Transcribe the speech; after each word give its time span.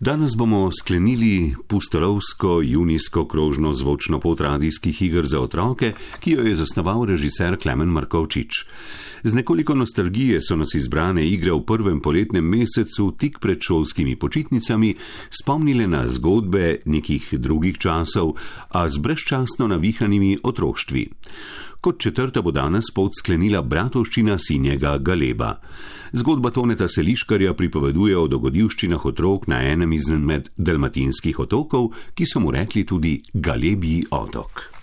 Danes 0.00 0.36
bomo 0.36 0.70
sklenili 0.80 1.54
pustolovsko 1.66 2.60
junijsko 2.64 3.28
krožno 3.28 3.74
zvočno 3.74 4.20
pot 4.20 4.40
radijskih 4.40 5.02
iger 5.02 5.26
za 5.26 5.40
otroke, 5.40 5.92
ki 6.20 6.30
jo 6.30 6.42
je 6.42 6.54
zasnoval 6.54 7.04
režiser 7.04 7.56
Klemen 7.62 7.88
Markovčič. 7.88 8.50
Z 9.22 9.34
nekoliko 9.34 9.74
nostalgije 9.74 10.38
so 10.40 10.56
nas 10.56 10.74
izbrane 10.74 11.26
igre 11.26 11.52
v 11.52 11.64
prvem 11.66 12.00
poletnem 12.00 12.46
mesecu, 12.46 13.10
tik 13.18 13.38
pred 13.38 13.58
šolskimi 13.60 14.16
počitnicami, 14.16 14.94
spomnile 15.30 15.86
na 15.86 16.06
zgodbe 16.08 16.76
nekih 16.86 17.34
drugih 17.34 17.78
časov, 17.78 18.36
a 18.68 18.88
z 18.88 18.98
brezčasno 18.98 19.66
navihanimi 19.66 20.38
otroštvi. 20.42 21.08
Kot 21.80 22.00
četrta 22.00 22.42
bo 22.42 22.50
danes 22.50 22.90
pot 22.94 23.14
sklenila 23.14 23.62
bratovščina 23.62 24.38
sinjega 24.42 24.96
Galeba. 24.98 25.52
Zgodba 26.12 26.50
Toneta 26.50 26.88
Seliškarja 26.88 27.52
pripoveduje 27.54 28.16
o 28.18 28.26
dogodivščinah 28.26 29.04
otrok 29.06 29.46
na 29.46 29.60
enem 29.62 29.92
izmed 29.94 30.50
dalmatinskih 30.56 31.38
otokov, 31.38 31.92
ki 32.14 32.26
so 32.26 32.42
mu 32.42 32.50
rekli 32.50 32.82
tudi 32.88 33.20
Galebji 33.34 34.08
otok. 34.10 34.77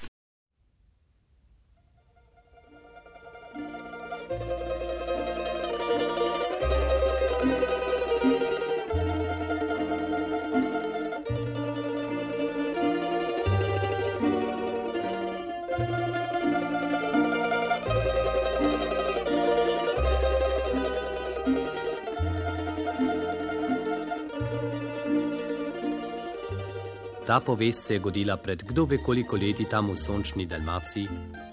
Ta 27.36 27.42
povest 27.42 27.86
se 27.86 27.94
je 27.94 28.00
godila 28.00 28.38
pred 28.38 28.64
kdo 28.64 28.86
ve 28.86 28.98
koliko 28.98 29.36
leti 29.36 29.66
tam 29.66 29.90
v 29.92 29.96
sončni 29.96 30.46
Dalmaciji, 30.46 31.08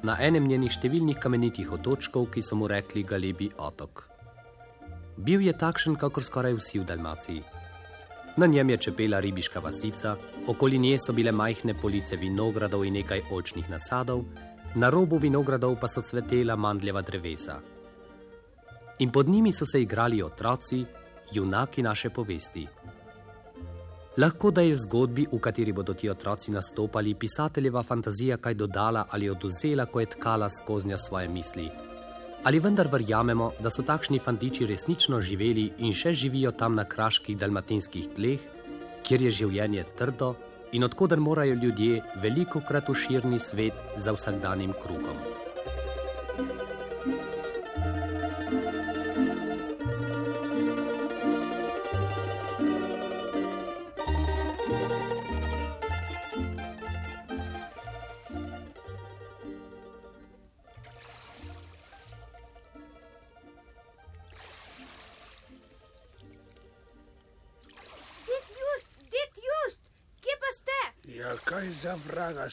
na 0.07 0.15
enem 0.23 0.45
njenih 0.47 0.71
številnih 0.71 1.17
kamenitih 1.19 1.73
otočkov, 1.75 2.29
ki 2.31 2.43
so 2.43 2.55
mu 2.55 2.69
rekli 2.71 3.03
Galebi 3.03 3.49
otok. 3.59 4.05
Bil 5.17 5.43
je 5.43 5.51
takšen, 5.51 5.97
kakor 5.99 6.23
skoraj 6.23 6.55
vsi 6.55 6.79
v 6.79 6.87
Dalmaciji. 6.87 7.43
Na 8.39 8.47
njem 8.47 8.71
je 8.71 8.77
čepela 8.77 9.19
ribiška 9.19 9.59
vasica, 9.59 10.15
okoli 10.47 10.79
nje 10.79 11.01
so 11.03 11.17
bile 11.19 11.35
majhne 11.35 11.75
police 11.75 12.15
vinogradov 12.15 12.87
in 12.87 12.95
nekaj 13.01 13.27
očnih 13.35 13.67
nasadov, 13.67 14.23
na 14.79 14.87
robu 14.87 15.19
vinogradov 15.19 15.81
pa 15.83 15.91
so 15.91 16.07
cvetela 16.07 16.55
mandljeva 16.55 17.03
drevesa. 17.03 17.59
In 19.03 19.11
pod 19.11 19.27
njimi 19.27 19.51
so 19.51 19.67
se 19.67 19.83
igrali 19.83 20.23
otroci, 20.23 20.85
junaki 21.35 21.83
naše 21.83 22.15
povesti. 22.15 22.69
Lahko 24.17 24.51
da 24.51 24.61
je 24.61 24.77
zgodbi, 24.77 25.25
v 25.33 25.39
kateri 25.41 25.73
bodo 25.73 25.95
ti 25.95 26.11
otroci 26.11 26.51
nastopali, 26.53 27.15
pisateljeva 27.15 27.83
fantazija 27.83 28.37
kaj 28.37 28.55
dodala 28.55 29.07
ali 29.11 29.31
oduzela, 29.31 29.87
ko 29.87 30.01
je 30.01 30.07
tkala 30.07 30.51
skoznja 30.51 30.99
svoje 30.99 31.29
misli. 31.29 31.71
Ali 32.45 32.61
vendar 32.61 32.89
verjamemo, 32.93 33.53
da 33.61 33.71
so 33.71 33.83
takšni 33.83 34.19
fantiči 34.19 34.67
resnično 34.67 35.21
živeli 35.21 35.71
in 35.79 35.97
še 35.97 36.13
živijo 36.13 36.53
tam 36.53 36.75
na 36.75 36.85
kraških 36.85 37.39
dalmatinskih 37.39 38.13
tleh, 38.17 38.49
kjer 39.03 39.23
je 39.23 39.37
življenje 39.41 39.87
trdo 39.97 40.35
in 40.73 40.85
odkuder 40.85 41.21
morajo 41.21 41.55
ljudje 41.55 42.03
veliko 42.21 42.61
krat 42.61 42.93
v 42.93 42.95
širni 42.95 43.41
svet 43.41 43.97
za 43.97 44.13
vsakdanjim 44.13 44.77
kruhom. 44.83 45.32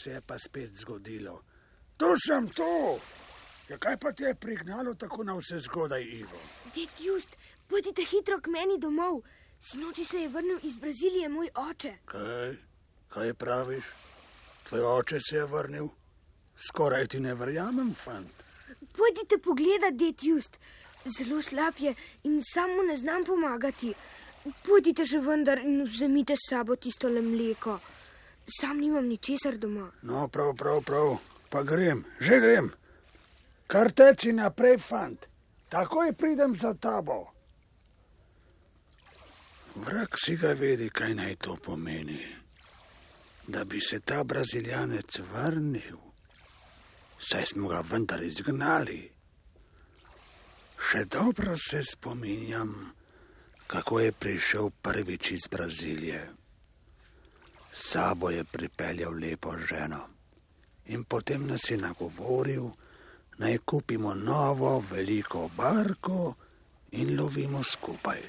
Se 0.04 0.12
je 0.12 0.22
pa 0.22 0.40
spet 0.40 0.76
zgodilo? 0.76 1.42
To 1.98 2.16
sem 2.28 2.48
to! 2.50 3.00
Ja, 3.70 3.78
kaj 3.78 3.98
pa 4.02 4.12
te 4.12 4.24
je 4.24 4.36
prignalo 4.36 4.94
tako 4.94 5.24
na 5.24 5.36
vse 5.38 5.60
zgodaj, 5.60 6.04
Ivo? 6.04 6.40
Ded 6.76 6.90
just, 7.00 7.36
pojdite 7.68 8.02
hitro 8.02 8.40
k 8.42 8.48
meni 8.48 8.80
domov. 8.80 9.22
Sinoči 9.60 10.06
se 10.06 10.22
je 10.22 10.30
vrnil 10.30 10.60
iz 10.64 10.76
Brazilije 10.76 11.30
moj 11.30 11.50
oče. 11.56 11.94
Kaj? 12.06 12.56
Kaj 13.08 13.34
praviš? 13.34 13.86
Tvoj 14.70 14.86
oče 14.86 15.20
se 15.20 15.36
je 15.36 15.46
vrnil? 15.46 15.88
Skoraj 16.68 17.08
ti 17.08 17.20
ne 17.20 17.36
verjamem, 17.36 17.94
fant. 17.94 18.44
Pojdite 18.98 19.38
pogledat, 19.38 19.94
ded 19.94 20.24
just. 20.24 20.58
Zelo 21.06 21.42
slab 21.42 21.78
je 21.80 21.94
in 22.24 22.42
samo 22.54 22.84
ne 22.84 22.98
znam 22.98 23.26
pomagati. 23.26 23.94
Pojdite 24.66 25.06
že 25.06 25.20
vendar 25.20 25.60
in 25.60 25.84
vzemite 25.84 26.36
s 26.36 26.50
sabo 26.50 26.76
tisto 26.76 27.10
le 27.10 27.22
mleko. 27.22 27.80
Sam 28.50 28.80
nimam 28.80 29.08
ničesar 29.08 29.58
doma. 29.58 29.92
No, 30.02 30.28
prav, 30.28 30.56
prav, 30.56 30.82
prav, 30.84 31.18
pa 31.50 31.64
grem, 31.64 32.04
že 32.20 32.40
grem. 32.40 32.72
Kar 33.68 33.92
teci 33.92 34.34
naprej, 34.34 34.78
fant, 34.78 35.28
takoj 35.70 36.14
pridem 36.14 36.56
za 36.56 36.74
tabo. 36.74 37.28
Vrak 39.76 40.18
si 40.18 40.36
ga 40.36 40.54
vedi, 40.58 40.90
kaj 40.90 41.14
naj 41.14 41.36
to 41.36 41.56
pomeni. 41.62 42.26
Da 43.48 43.64
bi 43.64 43.82
se 43.82 44.00
ta 44.00 44.24
brazilijanec 44.24 45.20
vrnil, 45.34 45.98
saj 47.20 47.46
smo 47.46 47.70
ga 47.70 47.84
vendar 47.86 48.24
izgnali. 48.24 49.02
Še 50.80 51.06
dobro 51.06 51.58
se 51.58 51.84
spominjam, 51.84 52.74
kako 53.68 54.00
je 54.00 54.12
prišel 54.12 54.70
prvič 54.82 55.32
iz 55.32 55.48
Brazilije 55.52 56.39
sabo 57.72 58.30
je 58.30 58.44
pripeljal 58.44 59.14
lepo 59.14 59.58
ženo 59.58 60.08
in 60.86 61.04
potem 61.04 61.48
nas 61.48 61.70
je 61.72 61.78
nagovoril, 61.78 62.70
naj 63.38 63.58
kupimo 63.66 64.14
novo 64.14 64.84
veliko 64.92 65.50
barko 65.58 66.34
in 66.92 67.20
lovimo 67.20 67.64
skupaj. 67.64 68.22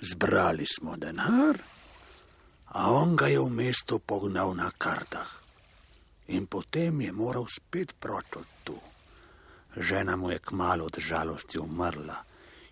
Zbrali 0.00 0.66
smo 0.66 0.96
denar, 0.96 1.58
a 2.64 2.90
on 2.92 3.16
ga 3.16 3.26
je 3.26 3.40
v 3.40 3.50
mestu 3.50 3.98
pognal 3.98 4.54
na 4.54 4.70
kartah 4.78 5.30
in 6.28 6.46
potem 6.46 7.00
je 7.00 7.12
moral 7.12 7.46
spet 7.48 7.94
proti 8.00 8.38
tu. 8.64 8.78
Žena 9.76 10.16
mu 10.16 10.30
je 10.30 10.38
kmalo 10.38 10.84
od 10.84 10.98
žalosti 10.98 11.58
umrla, 11.58 12.24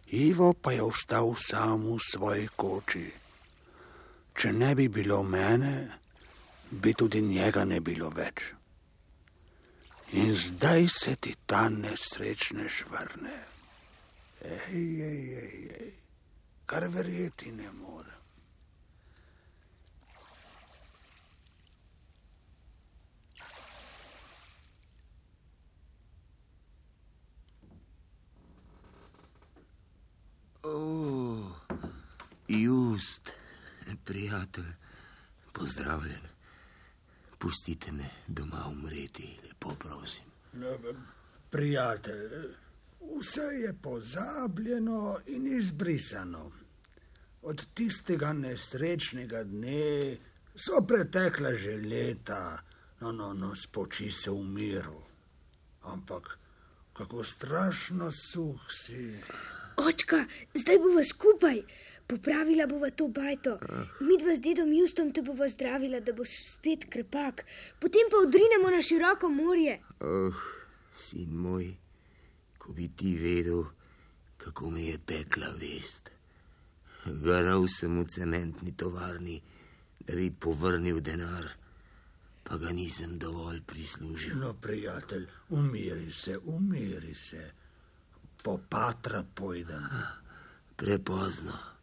Ivo 0.06 0.52
pa 0.52 0.72
je 0.72 0.82
ostal 0.82 1.34
sam 1.34 1.86
v 1.86 1.98
svoji 1.98 2.48
koči. 2.56 3.25
Če 4.36 4.52
ne 4.52 4.74
bi 4.76 4.88
bilo 4.92 5.22
mene, 5.24 5.72
bi 6.70 6.92
tudi 6.92 7.22
njega 7.24 7.64
ne 7.64 7.80
bilo 7.80 8.10
več. 8.12 8.50
In 10.12 10.34
zdaj 10.36 10.88
se 10.92 11.14
ti 11.16 11.32
ta 11.46 11.68
nesrečnež 11.72 12.84
vrne. 12.92 13.38
Ej, 14.44 15.02
ej, 15.02 15.22
ej, 15.40 15.70
ej, 15.80 15.94
kar 16.66 16.84
verjeti 16.92 17.50
ne 17.52 17.72
morem. 17.72 18.12
Oh, 30.62 31.56
just 32.48 33.32
prijatelj, 34.04 34.72
pozdravljen. 35.52 36.26
Pustite 37.38 37.92
me 37.92 38.08
doma 38.26 38.66
umreti, 38.68 39.38
lepo 39.44 39.74
prosim. 39.78 40.24
No, 40.52 40.78
prijatelj, 41.50 42.30
vse 43.18 43.40
je 43.40 43.74
pozabljeno 43.82 45.18
in 45.26 45.56
izbrisano. 45.56 46.52
Od 47.42 47.66
tistega 47.74 48.32
nesrečnega 48.32 49.44
dne 49.44 50.16
so 50.54 50.80
pretekla 50.88 51.54
že 51.54 51.76
leta, 51.76 52.62
no, 53.00 53.12
no, 53.12 53.32
no, 53.34 53.54
spoči 53.54 54.10
se 54.10 54.30
v 54.30 54.42
miru. 54.42 55.02
Ampak 55.82 56.38
kako 56.96 57.24
strašno 57.24 58.12
suh 58.12 58.60
si. 58.70 59.20
Očka, 59.76 60.24
zdaj 60.54 60.78
bomo 60.78 61.04
skupaj. 61.04 61.62
Popravila 62.06 62.66
bova 62.66 62.90
to 62.90 63.08
bajto. 63.08 63.58
Mi 64.00 64.18
dva 64.18 64.36
z 64.36 64.40
dedom 64.40 64.72
Justom 64.72 65.10
te 65.12 65.22
bova 65.22 65.48
zdravila, 65.48 66.00
da 66.00 66.12
boš 66.12 66.36
spet 66.52 66.86
krepak. 66.90 67.42
Potem 67.80 68.06
pa 68.10 68.22
odrinemo 68.22 68.70
na 68.70 68.82
široko 68.82 69.28
morje. 69.28 69.80
Oh, 70.00 70.38
sin 70.92 71.34
moj, 71.34 71.66
ko 72.58 72.72
bi 72.72 72.88
ti 72.96 73.16
vedel, 73.18 73.64
kako 74.38 74.70
me 74.70 74.86
je 74.86 74.98
pekla 74.98 75.50
vest. 75.58 76.12
Garal 77.06 77.66
sem 77.68 77.98
v 77.98 78.06
cementni 78.06 78.72
tovarni, 78.76 79.40
da 80.06 80.14
bi 80.14 80.30
povrnil 80.30 81.00
denar, 81.00 81.50
pa 82.46 82.58
ga 82.58 82.70
nisem 82.70 83.18
dovolj 83.18 83.62
prislužil. 83.66 84.38
No, 84.38 84.54
prijatelj, 84.54 85.26
umiri 85.48 86.12
se, 86.12 86.38
umiri 86.38 87.14
se. 87.14 87.50
Po 88.42 88.60
patra 88.70 89.24
pojdem. 89.34 89.90
Prepozno. 90.76 91.75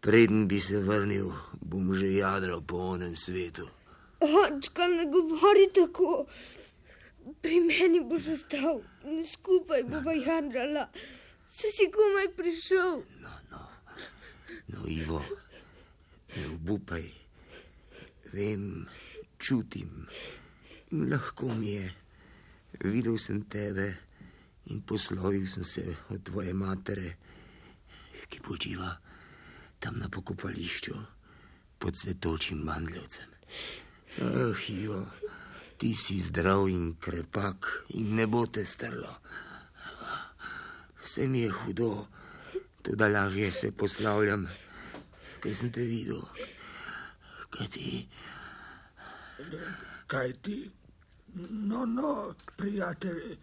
Preden 0.00 0.48
bi 0.48 0.60
se 0.60 0.80
vrnil, 0.80 1.32
bom 1.60 1.94
že 1.94 2.08
jadral 2.12 2.62
po 2.64 2.76
onem 2.96 3.16
svetu. 3.16 3.68
Očka, 4.20 4.88
ne 4.88 5.04
govori 5.12 5.68
tako. 5.74 6.24
Pri 7.42 7.60
meni 7.60 8.00
boš 8.00 8.28
ostal 8.32 8.80
in 9.04 9.24
skupaj 9.24 9.84
bova 9.92 10.12
jadrala. 10.16 10.88
Se 11.44 11.68
si 11.68 11.90
komaj 11.92 12.32
prišel. 12.36 13.04
No, 13.20 13.32
no, 13.50 13.60
no, 14.72 14.88
Ivo, 14.88 15.20
ne 16.36 16.46
obupaj. 16.54 17.04
Vem, 18.32 18.88
čutim 19.38 20.08
in 20.90 21.10
lahko 21.12 21.52
mi 21.54 21.76
je. 21.76 21.92
Videl 22.80 23.18
sem 23.18 23.42
tebe 23.52 23.92
in 24.72 24.80
poslovil 24.80 25.44
sem 25.46 25.64
se 25.64 25.84
od 26.08 26.22
tvoje 26.24 26.54
matere, 26.54 27.16
ki 28.28 28.40
počiva 28.40 28.96
tam 29.80 29.98
na 29.98 30.08
pokopališču 30.08 30.94
pod 31.78 31.96
svetočim 31.96 32.58
mandljevcem. 32.58 33.28
Ah, 34.20 34.68
Ivo, 34.68 35.06
ti 35.76 35.94
si 35.96 36.18
zdrav 36.20 36.68
in 36.68 36.94
krepak 37.00 37.84
in 37.88 38.14
ne 38.14 38.26
bo 38.26 38.46
te 38.46 38.64
strlo. 38.64 39.14
Vse 41.00 41.26
mi 41.28 41.40
je 41.40 41.50
hudo, 41.50 42.06
tudi 42.82 43.08
lažje 43.08 43.52
se 43.52 43.72
poslavljam, 43.72 44.44
ker 45.40 45.56
sem 45.56 45.72
te 45.72 45.84
videl. 45.88 46.20
Kaj 47.50 47.68
ti? 47.72 48.08
Kaj 50.06 50.32
ti? 50.42 50.58
No, 51.50 51.86
no, 51.86 52.34
prijatelj, 52.56 53.38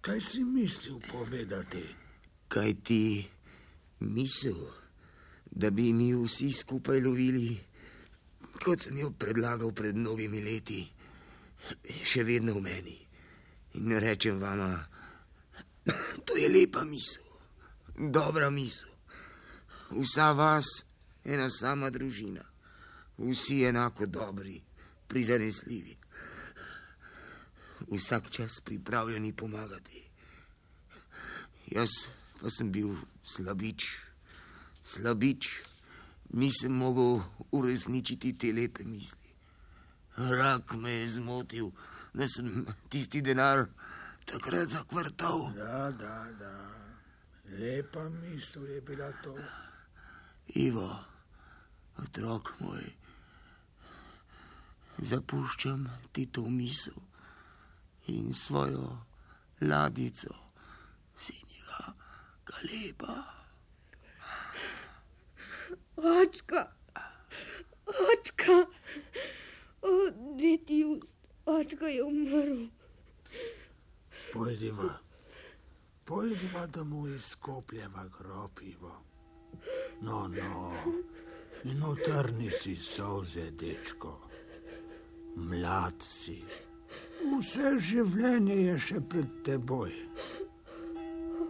kaj 0.00 0.20
si 0.20 0.44
mislil 0.44 1.00
povedati? 1.10 1.82
Kaj 2.48 2.74
ti 2.84 3.02
misel, 4.00 4.60
da 5.50 5.70
bi 5.70 5.92
mi 5.92 6.12
vsi 6.14 6.52
skupaj 6.52 7.00
lovili, 7.00 7.58
kot 8.64 8.86
sem 8.86 8.98
jo 8.98 9.10
predlagal 9.10 9.72
pred 9.74 9.96
mnogimi 9.96 10.40
leti, 10.44 10.84
še 12.04 12.24
vedno 12.24 12.54
v 12.58 12.62
meni. 12.64 12.96
In 13.78 13.92
rečem 13.98 14.40
vama, 14.40 14.72
to 16.26 16.36
je 16.36 16.48
lepa 16.48 16.84
misel, 16.84 17.26
dobra 17.96 18.50
misel. 18.50 18.90
Vsa 19.90 20.32
vas, 20.32 20.66
ena 21.24 21.50
sama 21.50 21.90
družina, 21.90 22.44
vsi 23.18 23.64
enako 23.66 24.06
dobri, 24.06 24.60
prizanesljivi. 25.10 25.96
Vsak 27.90 28.30
čas 28.30 28.60
pripravljeni 28.64 29.32
pomagati. 29.32 30.04
Jaz 31.70 31.90
pa 32.40 32.50
sem 32.50 32.70
bil 32.72 32.94
slabič, 33.22 34.09
slabič, 34.90 35.48
nisem 36.34 36.72
mogel 36.72 37.20
uresničiti 37.50 38.32
te 38.38 38.52
lepe 38.52 38.84
misli. 38.84 39.30
Rak 40.16 40.74
me 40.74 40.90
je 40.90 41.08
zmotil, 41.08 41.70
da 42.14 42.26
sem 42.28 42.66
tisti 42.90 43.22
denar 43.22 43.66
takrat 44.26 44.68
zakvrtal. 44.68 45.52
Da, 45.56 45.90
da, 45.90 46.26
da. 46.38 46.54
Lepa 47.58 48.08
misel 48.08 48.66
je 48.66 48.80
bila 48.80 49.12
to. 49.22 49.34
Ivo, 50.54 50.88
otrok 52.02 52.52
moj, 52.60 52.86
zapuščam 54.98 55.86
ti 56.12 56.26
to 56.26 56.46
misel 56.50 56.98
in 58.10 58.34
svojo 58.34 58.98
ladico, 59.60 60.34
sinjega 61.14 61.92
galeba. 62.50 63.39
Očka, 65.96 66.72
očka, 67.86 68.66
odeti 69.82 70.84
ust, 70.84 71.14
očka 71.46 71.86
je 71.86 72.04
umrl. 72.04 72.66
Pojdiva, 74.32 74.98
pojdiva 76.04 76.66
domov 76.66 77.08
izkopljeva 77.08 78.08
grobivo. 78.18 78.94
No, 80.00 80.28
no, 80.28 80.72
in 81.64 81.84
utrni 81.84 82.50
si 82.50 82.76
solze, 82.76 83.50
dečko. 83.50 84.16
Mlad 85.36 86.02
si. 86.02 86.40
Vse 87.36 87.76
življenje 87.78 88.56
je 88.56 88.78
še 88.88 89.00
pred 89.00 89.40
teboj. 89.44 89.92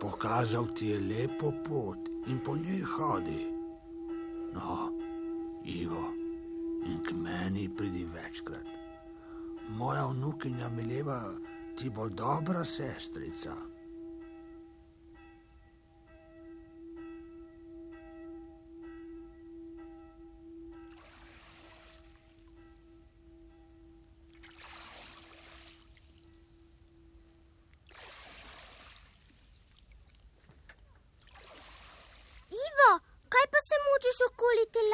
Pokazal 0.01 0.73
ti 0.75 0.91
je 0.91 1.01
lepo 1.01 1.53
pot 1.65 2.10
in 2.27 2.39
po 2.39 2.57
njej 2.57 2.83
hodi. 2.83 3.47
No, 4.55 4.93
Ivo, 5.65 6.13
in 6.87 6.99
k 7.05 7.13
meni 7.13 7.69
pridi 7.77 8.05
večkrat. 8.05 8.67
Moja 9.69 10.07
vnukinja 10.07 10.69
Mileva 10.69 11.35
ti 11.77 11.91
bo 11.91 12.09
dobra 12.09 12.65
sestrica. 12.65 13.70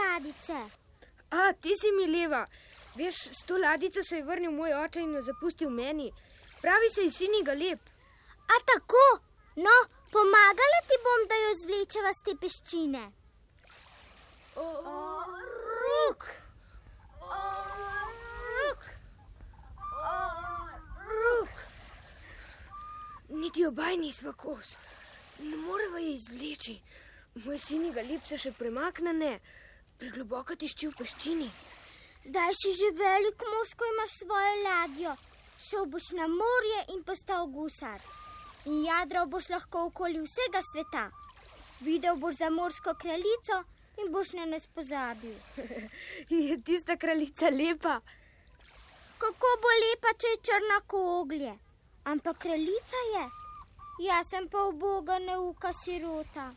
Ladice? 0.06 0.58
A, 1.30 1.52
ti 1.60 1.74
si 1.80 1.92
mi 1.92 2.06
leva. 2.06 2.46
Veš, 2.94 3.16
s 3.38 3.42
to 3.42 3.58
ladico 3.58 4.02
se 4.02 4.16
je 4.16 4.24
vrnil 4.24 4.50
moj 4.50 4.72
oče 4.84 5.00
in 5.00 5.14
jo 5.14 5.22
zapustil 5.22 5.70
meni. 5.70 6.12
Pravi 6.62 6.90
se 6.94 7.00
je 7.00 7.10
sini 7.10 7.42
ga 7.44 7.52
lep. 7.52 7.80
A 8.54 8.56
tako? 8.64 9.06
No, 9.56 9.76
pomagala 10.12 10.80
ti 10.88 10.96
bom, 11.04 11.28
da 11.28 11.36
jo 11.42 11.52
zvlečeva 11.62 12.12
z 12.12 12.24
te 12.24 12.36
peščine. 12.40 13.04
Rok! 14.56 16.26
Rok! 18.56 18.82
Rok! 21.10 21.52
Niti 23.28 23.66
obaj 23.66 23.96
nisva 23.96 24.32
kos. 24.32 24.76
Ne 25.38 25.56
moreva 25.56 25.98
je 25.98 26.14
izvleči. 26.14 26.80
Moj 27.44 27.58
sini 27.58 27.92
ga 27.92 28.00
lep 28.02 28.24
se 28.24 28.38
še 28.40 28.52
premakne, 28.56 29.12
ne. 29.12 29.32
Pregloboko 29.98 30.56
tišči 30.60 30.90
v 30.90 30.96
peščini. 30.98 31.46
Zdaj 32.26 32.52
si 32.58 32.72
že 32.76 32.90
velik 32.98 33.42
mož, 33.52 33.72
ko 33.78 33.86
imaš 33.92 34.18
svojo 34.20 34.54
ladjo. 34.64 35.12
Šel 35.56 35.86
boš 35.92 36.10
na 36.18 36.26
morje 36.28 36.80
in 36.94 37.04
postal 37.04 37.46
gusar. 37.48 38.02
In 38.66 38.82
jadral 38.84 39.26
boš 39.26 39.48
lahko 39.54 39.86
okoli 39.88 40.20
vsega 40.20 40.60
sveta. 40.72 41.06
Videl 41.80 42.16
boš 42.16 42.42
za 42.42 42.50
morsko 42.50 42.94
kraljico 43.00 43.62
in 44.02 44.12
boš 44.12 44.34
na 44.36 44.44
nas 44.44 44.66
pozabil. 44.66 45.36
Je 46.48 46.60
tista 46.60 46.96
kraljica 46.96 47.48
lepa. 47.48 48.00
Kako 49.18 49.54
bo 49.62 49.72
lepa, 49.80 50.12
če 50.20 50.34
je 50.34 50.42
črna 50.44 50.80
koglje? 50.86 51.54
Ampak 52.04 52.38
kraljica 52.38 53.00
je. 53.14 53.24
Jaz 54.04 54.28
sem 54.28 54.48
pa 54.48 54.68
uboga 54.68 55.16
neuka 55.18 55.72
sirota. 55.72 56.50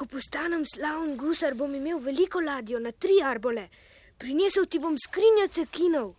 Ko 0.00 0.06
postanem 0.08 0.62
slaven 0.64 1.10
gusar, 1.20 1.52
bom 1.52 1.74
imel 1.76 1.98
veliko 2.00 2.40
ladjo 2.40 2.78
na 2.80 2.88
tri 3.04 3.18
arbole. 3.20 3.66
Prinesel 4.16 4.64
ti 4.64 4.78
bom 4.80 4.96
skrinjo 4.96 5.44
cekinov. 5.52 6.14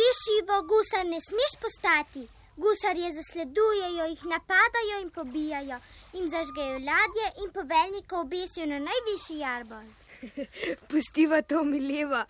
Višji 0.00 0.42
v 0.50 0.58
gusar 0.68 1.08
ne 1.08 1.22
smeš 1.24 1.56
postati. 1.62 2.26
Gusarje 2.60 3.08
zasledujejo, 3.16 4.10
jih 4.12 4.26
napadajo 4.34 5.00
in 5.00 5.10
pobijajo, 5.16 5.80
jim 6.12 6.28
zažgejo 6.28 6.84
ladje 6.84 7.32
in 7.44 7.50
poveljnika 7.56 8.20
obesijo 8.20 8.66
na 8.66 8.84
najvišji 8.90 9.42
arbol. 9.56 9.88
Pustiva 10.92 11.42
to 11.42 11.64
mi 11.64 11.80
leva. 11.80 12.26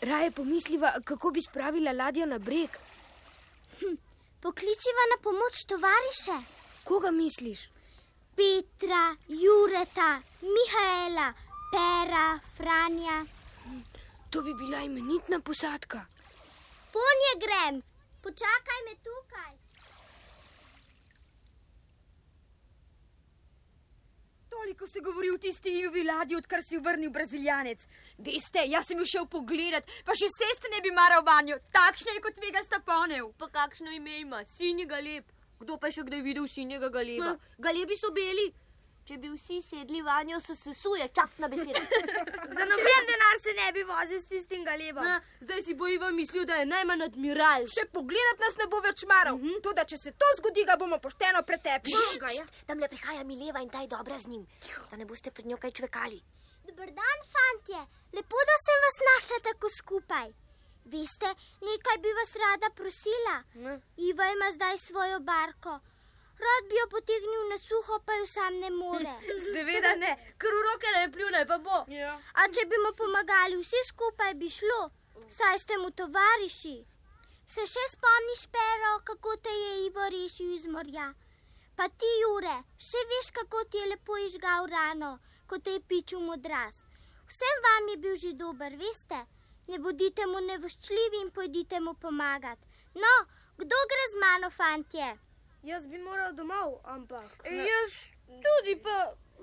Raje 0.00 0.30
pomisliva, 0.30 0.96
kako 1.04 1.30
bi 1.30 1.44
spravila 1.44 1.92
ladjo 1.92 2.26
na 2.26 2.38
breg. 2.38 2.80
Pokličiva 4.40 5.10
na 5.12 5.22
pomoč 5.22 5.66
tovariše. 5.68 6.44
Koga 6.84 7.10
misliš? 7.10 7.68
Petra, 8.38 9.16
Jureta, 9.26 10.22
Mihaela, 10.42 11.34
Pera, 11.72 12.40
Franja. 12.56 13.26
To 14.30 14.42
bi 14.42 14.54
bila 14.54 14.82
imenitna 14.82 15.40
posadka. 15.40 16.06
Ponje 16.92 17.32
grem, 17.44 17.82
počakaj 18.22 18.80
me 18.86 18.94
tukaj. 19.02 19.54
To 24.48 24.56
Toliko 24.56 24.86
se 24.86 25.00
govori 25.00 25.30
o 25.30 25.38
tisti 25.38 25.70
Juvi 25.80 26.04
ladji, 26.04 26.36
odkar 26.36 26.62
si 26.62 26.78
vrnil 26.78 27.10
braziljanec. 27.10 27.82
Veste, 28.18 28.62
jaz 28.66 28.86
sem 28.86 28.98
jo 28.98 29.04
šel 29.04 29.26
pogledat, 29.26 29.90
pa 30.04 30.14
še 30.14 30.30
seste 30.30 30.70
ne 30.70 30.80
bi 30.82 30.94
maral 30.94 31.26
vanjo, 31.26 31.58
takšne 31.72 32.14
je 32.14 32.22
kot 32.22 32.38
vega 32.42 32.62
sta 32.62 32.78
ponev. 32.86 33.32
Pa 33.38 33.50
kakšno 33.50 33.90
ime 33.90 34.20
ima, 34.20 34.44
sinjega 34.44 35.02
lep. 35.02 35.37
Kdo 35.58 35.76
pa 35.76 35.90
je 35.90 35.98
še 35.98 36.06
kdaj 36.06 36.22
videl 36.22 36.48
sinjega 36.48 36.88
galeba? 36.88 37.36
Galebi 37.58 37.96
so 37.98 38.10
beli. 38.14 38.48
Če 39.08 39.16
bi 39.16 39.30
vsi 39.32 39.62
sedli 39.64 40.02
vanjo, 40.04 40.36
se 40.44 40.52
sesuje, 40.52 41.06
častna 41.16 41.48
beseda. 41.48 41.80
Za 42.56 42.64
noben 42.68 43.06
denar 43.08 43.38
se 43.40 43.54
ne 43.56 43.68
bi 43.72 43.84
vozil 43.88 44.18
s 44.20 44.28
tistim 44.28 44.66
galebom. 44.66 45.06
Ja, 45.08 45.14
zdaj 45.40 45.62
si 45.64 45.76
bo 45.80 45.88
Ivan 45.88 46.12
mislil, 46.12 46.44
da 46.44 46.58
je 46.60 46.66
najmanj 46.68 47.06
admiral. 47.06 47.64
Še 47.72 47.86
pogledat 47.94 48.42
nas 48.44 48.58
ne 48.60 48.66
bo 48.68 48.82
več 48.84 49.06
maral. 49.08 49.38
Mm 49.38 49.46
-hmm. 49.46 49.62
Tudi, 49.64 49.84
če 49.92 49.96
se 49.96 50.12
to 50.12 50.28
zgodi, 50.40 50.64
ga 50.68 50.76
bomo 50.76 50.98
pošteno 51.00 51.40
pretepli. 51.42 51.94
Ja. 52.20 52.44
Tam 52.66 52.84
le 52.84 52.88
prihaja 52.88 53.24
Mileva 53.24 53.62
in 53.64 53.70
ta 53.70 53.80
je 53.80 53.88
dobra 53.88 54.18
z 54.18 54.28
njim, 54.28 54.44
da 54.90 54.96
ne 54.96 55.06
boste 55.06 55.30
pred 55.30 55.46
njo 55.46 55.56
kaj 55.56 55.72
čvekali. 55.80 56.20
Dober 56.66 56.92
dan, 57.00 57.18
fantje. 57.32 57.80
Lepo, 58.12 58.36
da 58.50 58.56
sem 58.66 58.78
vas 58.84 58.98
našla 59.10 59.38
tako 59.48 59.72
skupaj. 59.72 60.47
Veste, 60.92 61.30
nekaj 61.68 61.98
bi 62.02 62.12
vas 62.18 62.32
rada 62.42 62.70
prosila. 62.80 63.36
Ne. 63.54 63.80
Iva 63.96 64.26
ima 64.32 64.48
zdaj 64.52 64.78
svojo 64.78 65.20
barko. 65.20 65.80
Rad 66.44 66.68
bi 66.68 66.76
jo 66.80 66.86
potegnil 66.90 67.48
na 67.52 67.58
suho, 67.58 67.98
pa 68.06 68.14
jo 68.14 68.26
sam 68.26 68.54
ne 68.62 68.70
more. 68.70 69.14
Seveda 69.54 69.94
ne, 70.02 70.12
ker 70.40 70.54
v 70.56 70.62
roke 70.66 70.92
ne 70.96 71.06
pljune, 71.12 71.42
pa 71.50 71.58
bo. 71.58 71.80
Ja. 71.92 72.14
A 72.40 72.46
če 72.54 72.64
bi 72.70 72.78
mu 72.84 72.92
pomagali 73.00 73.58
vsi 73.62 73.82
skupaj, 73.88 74.34
bi 74.40 74.50
šlo, 74.58 74.82
saj 75.38 75.58
ste 75.64 75.78
mu 75.82 75.90
tovariši. 75.90 76.76
Se 77.54 77.64
še 77.74 77.84
spomniš, 77.94 78.46
Pero, 78.54 78.92
kako 79.10 79.36
te 79.44 79.52
je 79.62 79.72
Ivo 79.86 80.04
rešil 80.14 80.52
iz 80.54 80.66
morja? 80.66 81.08
Pa 81.76 81.88
ti, 81.88 82.12
Jure, 82.22 82.54
še 82.88 83.02
veš, 83.12 83.32
kako 83.40 83.64
ti 83.72 83.82
je 83.82 83.90
lepo 83.94 84.16
izgal 84.24 84.68
rano, 84.72 85.16
ko 85.50 85.58
te 85.58 85.76
je 85.76 85.84
pičil 85.90 86.20
modras. 86.20 86.84
Vsem 87.28 87.66
vam 87.66 87.88
je 87.92 87.96
bil 88.04 88.16
že 88.16 88.32
dober, 88.40 88.76
veste? 88.76 89.20
Ne 89.68 89.78
bodite 89.84 90.26
mu 90.26 90.40
nevoščljivi 90.40 91.22
in 91.24 91.30
pojdite 91.30 91.80
mu 91.80 91.94
pomagati. 91.94 92.68
No, 92.94 93.14
kdo 93.60 93.80
gre 93.92 94.04
z 94.12 94.20
mano, 94.22 94.50
fantje? 94.50 95.08
Jaz 95.62 95.86
bi 95.86 95.98
moral 95.98 96.32
domov, 96.32 96.78
ampak. 96.84 97.42
E, 97.44 97.54
jaz 97.66 97.96
tudi, 98.28 98.76
pa 98.82 98.96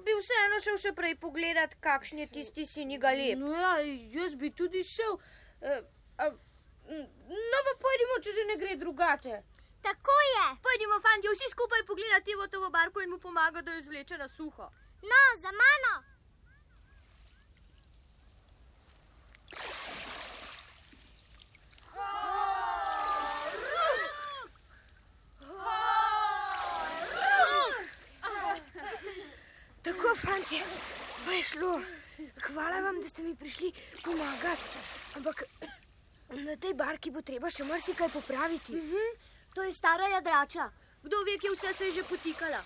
bi 0.06 0.16
vseeno 0.20 0.60
šel 0.64 0.80
še 0.82 0.94
prej 0.98 1.18
pogledat, 1.22 1.76
kakšen 1.84 2.24
je 2.24 2.30
tisti 2.38 2.66
sinji 2.66 2.98
galeb. 3.02 3.42
No, 3.42 3.52
ja, 3.54 3.76
jaz 4.16 4.38
bi 4.40 4.50
tudi 4.50 4.84
šel. 4.88 5.20
E, 5.62 5.78
a, 6.18 6.32
no, 6.32 7.62
pa 7.70 7.76
pojdimo, 7.86 8.18
če 8.24 8.40
že 8.40 8.48
ne 8.50 8.58
gre 8.64 8.80
drugače. 8.82 9.44
Tako 9.86 10.18
je. 10.32 10.46
Pojdimo, 10.66 10.98
fanti, 11.06 11.30
vsi 11.30 11.52
skupaj 11.52 11.86
pogledati 11.86 12.34
v 12.34 12.50
to 12.50 12.70
barko 12.74 13.06
in 13.06 13.14
mu 13.14 13.22
pomagati, 13.22 13.66
da 13.66 13.78
jo 13.78 13.86
izvleče 13.86 14.18
na 14.18 14.28
suho. 14.28 14.72
No, 15.06 15.24
za 15.44 15.54
mano. 15.62 15.96
Fantje, 30.16 30.64
pa 31.26 31.32
je 31.32 31.44
šlo. 31.44 31.82
Hvala 32.48 32.80
vam, 32.82 33.02
da 33.02 33.08
ste 33.08 33.24
mi 33.24 33.36
prišli 33.36 33.72
pomagati. 34.04 34.64
Ampak 35.16 35.44
na 36.30 36.56
tej 36.56 36.74
barki 36.74 37.12
bo 37.12 37.22
treba 37.22 37.52
še 37.52 37.64
marsikaj 37.64 38.10
popraviti. 38.10 38.74
Uh 38.74 38.84
mhm. 38.84 38.96
-huh. 38.96 39.34
To 39.56 39.64
je 39.64 39.74
stara 39.74 40.08
jadrača. 40.08 40.70
Kdo 41.04 41.18
ve, 41.24 41.38
kje 41.38 41.52
vse 41.52 41.74
se 41.74 41.86
je 41.86 41.92
že 41.92 42.04
potikala. 42.04 42.64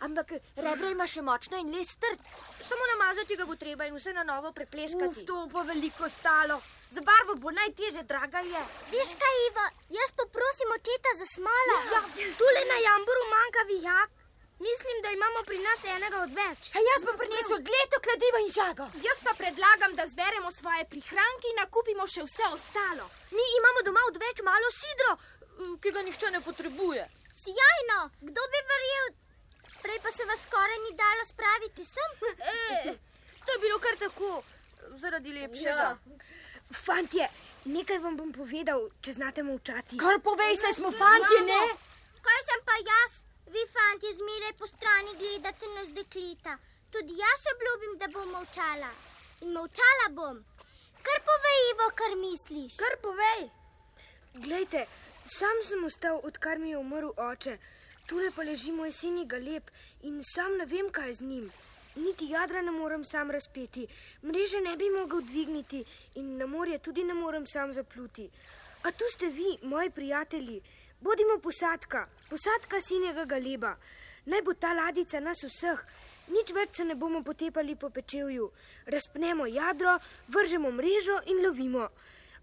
Ampak 0.00 0.32
rebra 0.56 0.90
ima 0.90 1.06
še 1.06 1.22
močna 1.22 1.58
in 1.60 1.72
les 1.74 1.90
trd. 1.96 2.20
Samo 2.64 2.86
namazati 2.92 3.36
ga 3.36 3.44
bo 3.44 3.56
treba 3.56 3.84
in 3.84 3.94
vse 3.94 4.12
na 4.12 4.22
novo 4.24 4.52
prepleskati. 4.52 5.20
Uf, 5.20 5.26
to 5.26 5.46
bo 5.52 5.62
veliko 5.62 6.08
stalo. 6.08 6.60
Za 6.90 7.00
barvo 7.00 7.34
bo 7.34 7.50
najteže, 7.50 8.02
draga 8.02 8.40
je. 8.40 8.62
Veš 8.92 9.12
kaj, 9.20 9.36
Ivo, 9.48 9.66
jaz 9.98 10.16
poprosim 10.22 10.72
očeta 10.78 11.12
za 11.18 11.26
smolo. 11.34 11.76
Ja, 11.92 12.00
tule 12.38 12.62
na 12.72 12.78
jamburu 12.86 13.28
manjka 13.34 13.66
vijak. 13.72 14.19
Mislim, 14.68 14.96
da 15.04 15.08
imamo 15.10 15.40
pri 15.48 15.58
nas 15.68 15.80
enega 15.96 16.18
odveč. 16.26 16.60
A 16.76 16.78
jaz 16.88 17.00
bom 17.06 17.16
prinesel 17.22 17.58
leto 17.74 17.96
kladivo 18.06 18.38
in 18.44 18.50
žago. 18.58 18.86
Jaz 19.08 19.18
pa 19.26 19.32
predlagam, 19.40 19.92
da 19.98 20.04
zberemo 20.12 20.50
svoje 20.60 20.84
prihranke 20.92 21.46
in 21.50 21.60
nakupimo 21.62 22.04
še 22.14 22.22
vse 22.28 22.46
ostalo. 22.56 23.06
Mi 23.36 23.44
imamo 23.60 23.84
doma 23.86 24.02
odveč 24.10 24.42
malo 24.50 24.68
sidro, 24.80 25.12
ki 25.82 25.92
ga 25.96 26.02
nihče 26.08 26.32
ne 26.36 26.40
potrebuje. 26.48 27.04
Sjajno, 27.42 27.98
kdo 28.28 28.42
bi 28.52 28.60
verjel? 28.72 29.08
Prej 29.82 29.98
pa 30.04 30.12
se 30.16 30.28
vas 30.28 30.44
skoraj 30.44 30.78
ni 30.84 30.92
dalo 31.02 31.24
spraviti 31.32 31.84
sem. 31.94 32.10
E, 32.52 32.94
to 33.46 33.52
je 33.52 33.58
bilo 33.64 33.78
kar 33.78 33.96
tako, 34.04 34.42
zaradi 35.00 35.32
lepšega. 35.38 35.88
Ja. 35.88 35.96
Fantje, 36.84 37.30
nekaj 37.64 37.98
vam 38.04 38.20
bom 38.20 38.28
povedal, 38.32 38.90
če 39.00 39.16
znate 39.16 39.42
molčati. 39.42 39.96
Kar 40.04 40.20
povej, 40.20 40.60
saj 40.60 40.76
smo 40.82 40.92
fantje, 40.92 41.40
ne? 41.48 41.60
Kaj 42.28 42.40
sem 42.50 42.68
pa 42.68 42.76
jaz? 42.84 43.20
Vi, 43.54 43.62
fanti, 43.74 44.08
zmeraj 44.18 44.52
po 44.58 44.66
strani 44.66 45.12
gledate 45.18 45.66
na 45.76 45.82
zdeklita. 45.90 46.52
Tudi 46.92 47.12
jaz 47.22 47.40
obljubim, 47.52 47.94
da 47.98 48.06
bom 48.14 48.28
molčala. 48.34 48.90
In 49.40 49.52
molčala 49.56 50.06
bom. 50.18 50.36
Kar 51.06 51.18
povej, 51.30 51.58
Ivo, 51.70 51.88
kar 52.00 52.12
misliš. 52.26 52.76
Kar 52.82 52.94
povej. 53.06 53.42
Glejte, 54.44 54.84
sam 55.24 55.62
sem 55.68 55.84
ostal, 55.84 56.20
odkar 56.22 56.58
mi 56.58 56.70
je 56.70 56.78
umrl 56.78 57.10
oče. 57.16 57.56
Tule 58.06 58.30
pa 58.36 58.46
leži 58.46 58.72
moj 58.72 58.92
sin 58.92 59.18
Galeb 59.26 59.70
in 60.02 60.22
sam 60.34 60.56
ne 60.58 60.66
vem, 60.66 60.90
kaj 60.90 61.14
z 61.14 61.26
njim. 61.32 61.50
Niti 61.96 62.30
jadra 62.30 62.62
ne 62.62 62.70
morem 62.70 63.04
sam 63.04 63.30
razpeti, 63.30 63.86
mreže 64.22 64.60
ne 64.60 64.76
bi 64.76 64.90
mogel 64.90 65.20
dvigniti 65.26 65.84
in 66.14 66.36
na 66.36 66.46
morje 66.46 66.78
tudi 66.78 67.04
ne 67.04 67.14
morem 67.14 67.46
sam 67.46 67.72
zapluti. 67.72 68.30
A 68.82 68.90
tu 68.90 69.04
ste 69.14 69.26
vi, 69.26 69.58
moji 69.62 69.90
prijatelji. 69.90 70.62
Bodimo 71.00 71.38
posadka, 71.42 72.06
posadka 72.30 72.80
sinjega 72.80 73.24
galeba. 73.26 73.74
Naj 74.26 74.42
bo 74.46 74.54
ta 74.54 74.72
ladica 74.74 75.20
nas 75.20 75.42
vseh, 75.42 75.80
nič 76.30 76.52
več 76.54 76.78
se 76.78 76.84
ne 76.84 76.94
bomo 76.94 77.22
potepali 77.26 77.74
po 77.76 77.90
pečevju. 77.90 78.50
Razpnemo 78.86 79.46
jadro, 79.50 79.98
vržemo 80.28 80.70
mrežo 80.70 81.18
in 81.32 81.42
lovimo. 81.44 81.88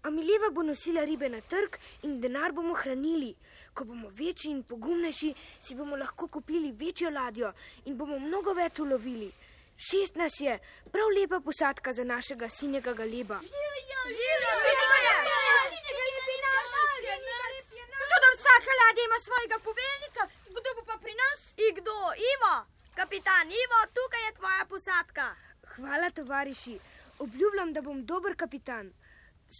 Amileva 0.02 0.50
bo 0.54 0.62
nosila 0.62 1.04
ribe 1.04 1.28
na 1.28 1.40
trg 1.40 1.78
in 2.06 2.20
denar 2.20 2.52
bomo 2.52 2.74
hranili. 2.74 3.32
Ko 3.74 3.84
bomo 3.84 4.10
večji 4.10 4.52
in 4.52 4.62
pogumnejši, 4.62 5.32
si 5.60 5.74
bomo 5.74 5.96
lahko 5.96 6.28
kupili 6.28 6.72
večjo 6.72 7.10
ladjo 7.10 7.52
in 7.86 7.96
bomo 7.98 8.18
mnogo 8.18 8.54
več 8.54 8.80
ulovili. 8.84 9.32
Šest 9.78 10.16
nas 10.18 10.40
je, 10.42 10.58
prav 10.92 11.10
lepa 11.14 11.40
posadka 11.40 11.92
za 11.92 12.04
našega 12.04 12.48
sinjega 12.48 12.92
galeba. 12.92 13.40
Živijo, 13.42 14.00
živijo, 14.14 14.54
živijo 14.66 15.37
vsaka 18.48 18.72
ladja 18.80 19.02
ima 19.04 19.18
svojega 19.26 19.58
poveljnika, 19.68 20.22
kdo 20.56 20.68
bo 20.76 20.82
pa 20.88 20.96
pri 21.02 21.14
nas? 21.22 21.40
In 21.64 21.74
kdo? 21.78 21.96
Ivo, 22.32 22.54
kapitan 22.94 23.46
Ivo, 23.62 23.80
tukaj 23.96 24.24
je 24.26 24.34
tvoja 24.38 24.64
posadka. 24.68 25.26
Hvala, 25.74 26.10
tovariši. 26.10 26.78
Obljubljam, 27.18 27.72
da 27.72 27.82
bom 27.82 28.04
dober 28.06 28.36
kapitan. 28.36 28.92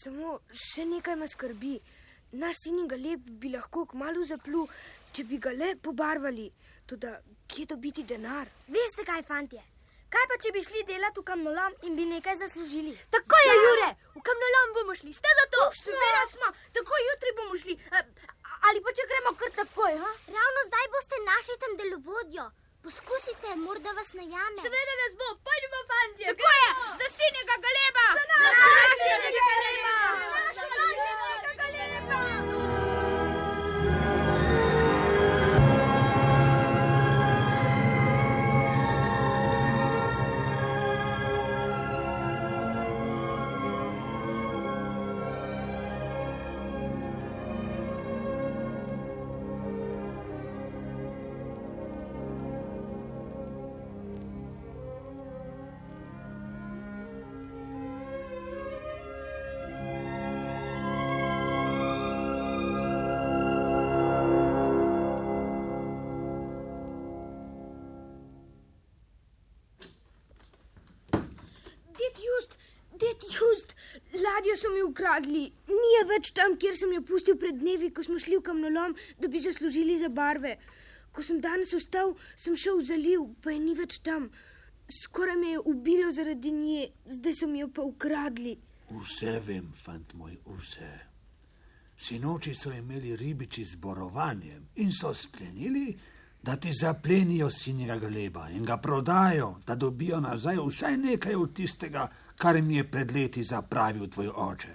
Samo 0.01 0.41
še 0.53 0.85
nekaj 0.85 1.17
me 1.17 1.29
skrbi. 1.29 1.77
Naš 2.33 2.65
sin 2.65 2.89
ga 2.89 2.97
lep 2.97 3.29
bi 3.41 3.53
lahko 3.53 3.85
kmalo 3.93 4.25
zaplul, 4.25 4.69
če 5.13 5.25
bi 5.25 5.39
ga 5.39 5.53
le 5.53 5.75
pobarvali. 5.77 6.49
Tudi, 6.87 7.13
kje 7.49 7.67
dobiti 7.75 8.05
denar? 8.05 8.49
Veste 8.69 9.05
kaj, 9.05 9.23
fantje? 9.29 9.63
Kaj 10.09 10.25
pa, 10.29 10.37
če 10.41 10.51
bi 10.57 10.65
šli 10.65 10.83
delati 10.89 11.21
v 11.21 11.29
kamnolom 11.29 11.75
in 11.85 11.97
bi 11.97 12.07
nekaj 12.09 12.39
zaslužili? 12.41 12.95
Tako 13.13 13.41
je, 13.45 13.49
ja. 13.49 13.57
Jure, 13.65 13.89
v 14.15 14.23
kamnolom 14.29 14.71
bomo 14.79 14.95
šli, 14.97 15.13
ste 15.13 15.33
za 15.41 15.45
to? 15.53 15.67
Seveda 15.77 16.23
smo, 16.33 16.49
tako 16.79 17.01
jutri 17.05 17.35
bomo 17.41 17.59
šli. 17.63 17.75
Ali 18.67 18.81
pa 18.85 18.91
če 18.97 19.05
gremo 19.11 19.33
kar 19.41 19.51
takoj? 19.61 19.93
Ha? 20.05 20.11
Ravno 20.39 20.65
zdaj 20.69 20.89
boste 20.95 21.21
našli 21.31 21.57
tam 21.65 21.77
delovodjo. 21.81 22.47
Poskusite, 22.87 23.55
morda 23.67 23.93
vas 23.99 24.13
najame. 24.21 24.59
Seveda 24.65 24.95
nas 25.03 25.15
bo, 25.21 25.29
pojdimo, 25.47 25.85
fanti. 25.91 26.25
Tako 26.31 26.51
je, 26.59 26.69
za 27.03 27.09
sinjega 27.19 27.57
galeba. 27.67 28.07
Za 28.19 28.25
nas, 28.33 28.61
sinjega 29.05 29.47
galeba. 29.53 29.97
Za 30.59 30.67
nas, 30.75 30.93
sinjega 30.99 31.53
galeba. 31.63 32.38
Ladjo 74.49 74.57
so 74.57 74.75
mi 74.75 74.83
ukradli. 74.83 75.53
Ni 75.69 75.89
je 75.99 76.05
več 76.09 76.33
tam, 76.33 76.57
kjer 76.57 76.77
sem 76.77 76.93
jo 76.93 77.03
pustil 77.03 77.37
pred 77.37 77.59
dnevi, 77.61 77.91
ko 77.93 78.03
smo 78.03 78.19
šli 78.19 78.39
v 78.39 78.43
kamnolom, 78.43 78.95
da 79.21 79.29
bi 79.29 79.41
zaslužili 79.41 79.99
za 79.99 80.09
barve. 80.09 80.57
Ko 81.13 81.23
sem 81.23 81.41
danes 81.41 81.73
vstal, 81.73 82.15
sem 82.37 82.57
šel 82.57 82.81
v 82.81 82.85
zaliv, 82.85 83.27
pa 83.43 83.53
je 83.53 83.59
ni 83.61 83.75
več 83.75 84.01
tam. 84.01 84.31
Skoraj 84.89 85.37
me 85.37 85.51
je 85.53 85.61
ubilo 85.61 86.13
zaradi 86.13 86.53
nje, 86.53 86.89
zdaj 87.07 87.35
so 87.35 87.47
mi 87.47 87.61
jo 87.61 87.69
pa 87.69 87.83
ukradli. 87.83 88.57
Vse 88.89 89.41
vem, 89.45 89.73
fant 89.77 90.15
moj, 90.15 90.39
vse. 90.47 90.93
Sinoči 91.99 92.55
so 92.55 92.73
imeli 92.73 93.17
ribiči 93.17 93.65
zborovanje 93.65 94.61
in 94.77 94.93
so 94.93 95.13
sklenili, 95.13 95.93
da 96.43 96.57
ti 96.57 96.71
zaplenijo 96.73 97.51
sinjega 97.51 97.99
gleba 97.99 98.49
in 98.49 98.65
ga 98.65 98.79
prodajo, 98.79 99.59
da 99.67 99.75
dobijo 99.75 100.21
nazaj 100.21 100.57
vsaj 100.63 100.97
nekaj 100.97 101.35
od 101.35 101.53
tistega, 101.53 102.07
kar 102.07 102.28
jim 102.57 102.71
je 102.71 102.91
pred 102.91 103.11
leti 103.11 103.43
zapravil 103.43 104.09
tvoj 104.09 104.29
oče. 104.29 104.75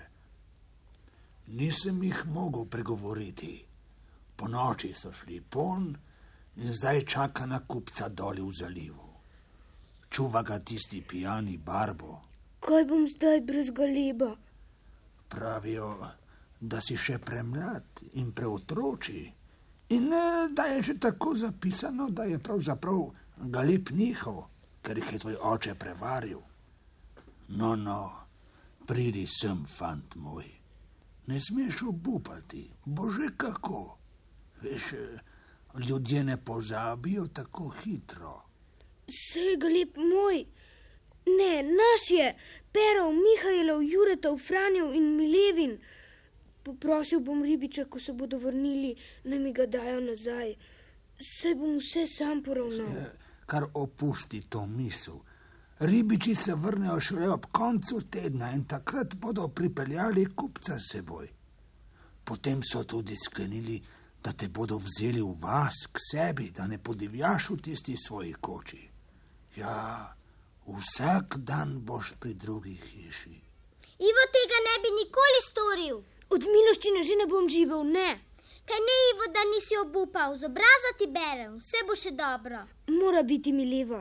Nisem 1.48 2.03
jih 2.03 2.25
mogel 2.25 2.65
pregovoriti. 2.65 3.65
Po 4.36 4.48
noči 4.48 4.93
so 4.93 5.12
šli 5.13 5.41
pon 5.41 5.96
in 6.55 6.74
zdaj 6.74 7.05
čaka 7.05 7.46
na 7.46 7.60
kupca 7.67 8.10
doli 8.10 8.41
v 8.41 8.51
zalivu. 8.60 9.10
Čuva 10.10 10.43
ga 10.43 10.60
tisti 10.60 11.01
pijani 11.01 11.58
barbo. 11.58 12.22
Kaj 12.60 12.86
bom 12.86 13.08
zdaj 13.08 13.41
brez 13.41 13.72
galeba? 13.72 14.36
Pravijo, 15.29 15.89
da 16.60 16.82
si 16.82 16.98
še 16.98 17.17
premlad 17.17 18.03
in 18.13 18.32
preotroči, 18.32 19.24
in 19.89 20.13
eh, 20.13 20.48
da 20.53 20.65
je 20.65 20.82
že 20.82 21.00
tako 21.00 21.36
zapisano, 21.36 22.10
da 22.10 22.24
je 22.24 22.39
pravzaprav 22.39 23.01
galeb 23.38 23.91
njihov, 23.91 24.46
ker 24.82 24.98
jih 24.98 25.13
je 25.13 25.20
tvoj 25.20 25.38
oče 25.41 25.75
prevaril. 25.75 26.41
No, 27.56 27.76
no, 27.76 28.12
pridi 28.88 29.28
sem, 29.28 29.66
fant 29.66 30.16
moj. 30.16 30.48
Ne 31.28 31.40
smeš 31.40 31.84
obupati, 31.90 32.64
bože 32.86 33.30
kako. 33.38 33.98
Veš, 34.62 34.84
ljudje 35.88 36.24
ne 36.24 36.38
pozabijo 36.38 37.28
tako 37.28 37.70
hitro. 37.70 38.42
Sej 39.10 39.58
galeb 39.58 39.98
moj. 39.98 40.46
Ne, 41.26 41.64
naš 41.64 42.10
je, 42.10 42.34
Perov, 42.72 43.14
Mihajlov, 43.14 43.84
Juretov, 43.84 44.38
Franjev 44.38 44.94
in 44.94 45.16
Milevin. 45.16 45.78
Poprosil 46.64 47.20
bom 47.20 47.44
ribiče, 47.44 47.86
ko 47.86 48.00
se 48.00 48.14
bodo 48.14 48.38
vrnili, 48.38 48.96
da 49.24 49.40
mi 49.40 49.54
ga 49.54 49.66
dajo 49.66 50.00
nazaj. 50.00 50.56
Saj 51.20 51.56
bom 51.56 51.78
vse 51.78 52.08
sam 52.08 52.44
poravnal. 52.44 53.06
Kar 53.46 53.68
opusti 53.74 54.42
to 54.50 54.66
misel. 54.66 55.22
Ribiči 55.80 56.36
se 56.36 56.56
vrnejo 56.56 57.00
šele 57.00 57.30
ob 57.30 57.46
koncu 57.51 58.01
tedna 58.12 58.51
in 58.51 58.65
takrat 58.68 59.15
bodo 59.15 59.48
pripeljali 59.48 60.25
kupca 60.36 60.80
s 60.80 60.92
seboj. 60.92 61.30
Potem 62.24 62.62
so 62.63 62.84
tudi 62.84 63.15
sklenili, 63.15 63.82
da 64.24 64.32
te 64.32 64.48
bodo 64.48 64.77
vzeli 64.77 65.22
v 65.22 65.34
vas 65.42 65.88
k 65.92 66.00
sebi, 66.12 66.51
da 66.51 66.68
ne 66.68 66.77
podivjaš 66.77 67.50
v 67.50 67.58
tisti 67.62 67.96
svoji 67.98 68.34
koči. 68.34 68.89
Ja, 69.56 70.15
vsak 70.68 71.38
dan 71.38 71.80
boš 71.82 72.13
pri 72.20 72.34
drugi 72.34 72.75
hiši. 72.75 73.36
Ivo 74.10 74.24
tega 74.36 74.60
ne 74.68 74.75
bi 74.84 74.89
nikoli 75.00 75.42
storil. 75.50 75.98
Od 76.30 76.46
miloščine 76.53 77.03
že 77.03 77.18
ne 77.20 77.27
bom 77.27 77.50
živel, 77.50 77.84
ne. 77.84 78.10
Kaj 78.65 78.80
ne, 78.80 78.96
Ivo, 79.12 79.25
da 79.36 79.44
nisi 79.51 79.75
obupal, 79.82 80.38
z 80.38 80.48
obraza 80.48 80.92
ti 80.98 81.10
berem, 81.12 81.58
vse 81.60 81.84
bo 81.88 81.96
še 82.00 82.13
dobro. 82.15 82.63
Mora 82.88 83.24
biti 83.24 83.51
mi 83.51 83.65
levo. 83.68 84.00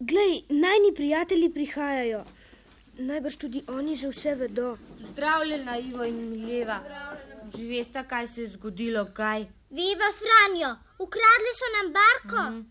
Glej, 0.00 0.42
najni 0.48 0.94
prijatelji 0.94 1.50
prihajajo. 1.50 2.24
Najbrž 2.98 3.36
tudi 3.36 3.62
oni 3.68 3.96
že 3.96 4.08
vse 4.08 4.34
vedo. 4.34 4.76
Zdravljena, 5.10 5.78
Ivo 5.78 6.04
in 6.04 6.30
Mileva. 6.30 6.78
Že 7.56 7.64
veste, 7.66 8.04
kaj 8.08 8.26
se 8.26 8.40
je 8.40 8.46
zgodilo, 8.46 9.04
kaj? 9.14 9.46
Viva 9.70 10.10
Franjo, 10.20 10.70
ukradli 10.98 11.52
so 11.58 11.66
nam 11.74 11.92
barko. 11.98 12.50
Mm. 12.50 12.66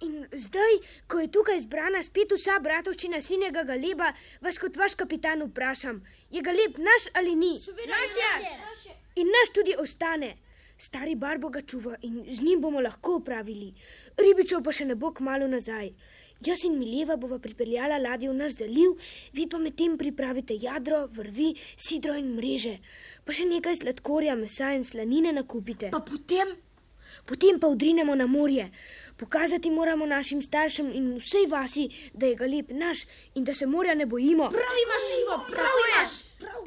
In 0.00 0.26
zdaj, 0.32 0.78
ko 1.08 1.20
je 1.20 1.32
tukaj 1.32 1.60
zbrana 1.60 2.02
spet 2.02 2.32
vsa 2.36 2.58
bratovščina 2.60 3.22
sinjega 3.22 3.62
galeba, 3.64 4.12
vas 4.40 4.58
kot 4.58 4.76
vaš 4.76 4.94
kapitan 4.94 5.42
vprašam, 5.48 6.02
je 6.30 6.42
galeb 6.42 6.78
naš 6.78 7.08
ali 7.14 7.34
ni? 7.34 7.54
Naš 7.96 8.16
je. 8.22 8.92
In 9.16 9.32
naš 9.32 9.54
tudi 9.54 9.76
ostane. 9.78 10.34
Stari 10.82 11.14
barbo 11.14 11.48
ga 11.48 11.60
čuva 11.62 11.96
in 12.02 12.24
z 12.28 12.42
njim 12.42 12.60
bomo 12.60 12.80
lahko 12.80 13.16
upravili. 13.20 13.68
Ribičev 14.18 14.62
pa 14.66 14.72
še 14.72 14.84
ne 14.84 14.96
bo 14.98 15.12
kmalo 15.14 15.46
nazaj. 15.48 15.92
Jaz 16.42 16.64
in 16.66 16.74
Mileva 16.78 17.14
bova 17.16 17.38
pripeljala 17.38 18.00
ladjo 18.02 18.32
v 18.32 18.36
naš 18.40 18.56
zaliv, 18.58 18.96
vi 19.32 19.46
pa 19.46 19.60
medtem 19.62 19.94
pripravite 19.98 20.56
jadro, 20.58 21.04
vrvi, 21.14 21.52
sidro 21.76 22.16
in 22.18 22.32
mreže. 22.34 22.72
Pa 23.22 23.36
še 23.36 23.46
nekaj 23.46 23.78
sladkorja, 23.82 24.34
mesa 24.40 24.72
in 24.74 24.82
slanine 24.82 25.30
nakupite. 25.36 25.92
Pa 25.94 26.00
potem? 26.02 26.50
Potem 27.28 27.60
pa 27.62 27.70
odrinemo 27.70 28.16
na 28.18 28.26
morje. 28.26 28.66
Pokazati 29.20 29.70
moramo 29.70 30.06
našim 30.06 30.42
staršem 30.42 30.90
in 30.90 31.08
vsej 31.20 31.46
vasi, 31.46 31.86
da 32.12 32.26
je 32.26 32.40
galeb 32.42 32.74
naš 32.74 33.06
in 33.34 33.44
da 33.44 33.54
se 33.54 33.66
morja 33.66 33.94
ne 33.94 34.06
bojimo. 34.06 34.50
Prav 34.50 34.82
imaš, 34.86 35.08
Ivo, 35.22 35.40
prav 35.50 35.80
imaš. 35.86 36.18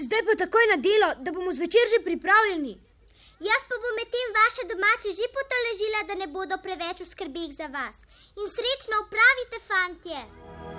Zdaj 0.07 0.25
pa 0.29 0.39
takoj 0.45 0.71
na 0.71 0.79
delo, 0.79 1.11
da 1.19 1.35
bomo 1.35 1.51
zvečer 1.51 1.91
že 1.91 2.03
pripravljeni. 2.05 2.77
Jaz 3.39 3.63
pa 3.67 3.76
bom 3.84 3.95
medtem 4.00 4.30
vaše 4.39 4.63
domače 4.71 5.10
že 5.12 5.28
potolažila, 5.36 6.02
da 6.08 6.15
ne 6.15 6.28
bodo 6.28 6.56
preveč 6.63 7.04
v 7.04 7.12
skrbeh 7.12 7.52
za 7.58 7.67
vas. 7.67 7.98
In 8.39 8.48
srečno 8.48 8.95
upravite, 9.04 9.60
fantje. 9.67 10.74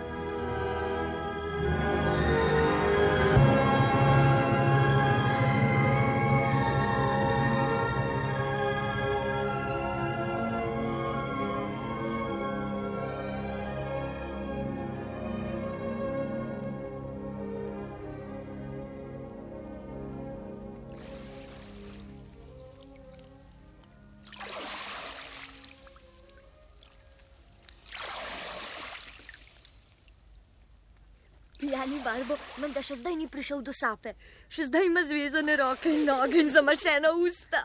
Pijani 31.87 32.03
barbo, 32.03 32.35
menda 32.59 32.81
še 32.83 32.97
zdaj 32.99 33.15
ni 33.15 33.29
prišel 33.31 33.61
do 33.63 33.71
sape. 33.71 34.17
Še 34.51 34.65
zdaj 34.67 34.89
ima 34.89 35.05
zvezane 35.07 35.55
roke 35.61 35.87
in 35.87 36.01
noge 36.09 36.41
in 36.43 36.49
zamašena 36.51 37.13
usta. 37.15 37.61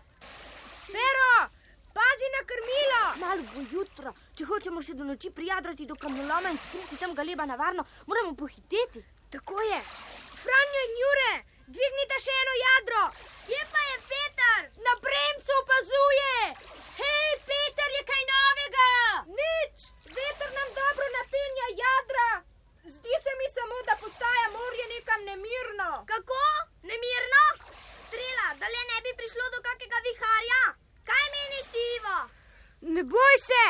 Pero, 0.85 1.29
pazi 1.95 2.29
na 2.35 2.41
krmilo! 2.51 2.99
Malo 3.17 3.45
bo 3.49 3.63
jutro. 3.71 4.13
Če 4.37 4.45
hočemo 4.45 4.83
še 4.85 4.93
do 4.99 5.07
noči 5.07 5.31
prijadrati 5.33 5.87
do 5.89 5.97
kamnoloma 5.97 6.51
in 6.53 6.59
skriti 6.67 6.99
tam 7.01 7.15
galeba 7.17 7.47
na 7.49 7.57
varno, 7.57 7.87
moramo 8.05 8.35
pohiteti. 8.37 9.01
Tako 9.33 9.57
je. 9.65 9.81
Franjo 10.43 10.85
in 10.85 10.93
Jure, 11.01 11.33
dvignite 11.79 12.21
še 12.21 12.37
eno 12.43 12.55
jadro. 12.61 13.03
Kje 13.49 13.63
pa 13.73 13.87
je 13.87 13.97
Peter? 14.13 14.69
Na 14.85 14.95
bremcu 15.07 15.57
opazuje. 15.63 16.37
Hej, 17.01 17.33
Peter, 17.49 17.89
je 17.97 18.05
kaj 18.13 18.23
novega? 18.29 18.87
Nič, 19.41 19.91
veter 20.13 20.55
nam 20.61 20.73
dobro 20.77 21.11
napenja 21.17 21.73
jadra. 21.81 22.29
Zdi 22.83 23.13
se 23.23 23.31
mi 23.39 23.47
samo, 23.53 23.75
da 23.85 23.95
morje 24.55 24.85
nekam 24.95 25.21
nemirno. 25.31 25.89
Kako? 26.11 26.43
Nemirno? 26.89 27.43
Strela, 28.03 28.47
da 28.59 28.65
le 28.73 28.81
ne 28.91 28.97
bi 29.05 29.11
prišlo 29.19 29.45
do 29.53 29.59
kakega 29.67 29.99
viharja. 30.07 30.61
Kaj 31.09 31.25
meniš, 31.35 31.67
ti, 31.73 31.83
Ivo? 31.97 32.19
Ne 32.95 33.03
boj 33.13 33.35
se, 33.49 33.65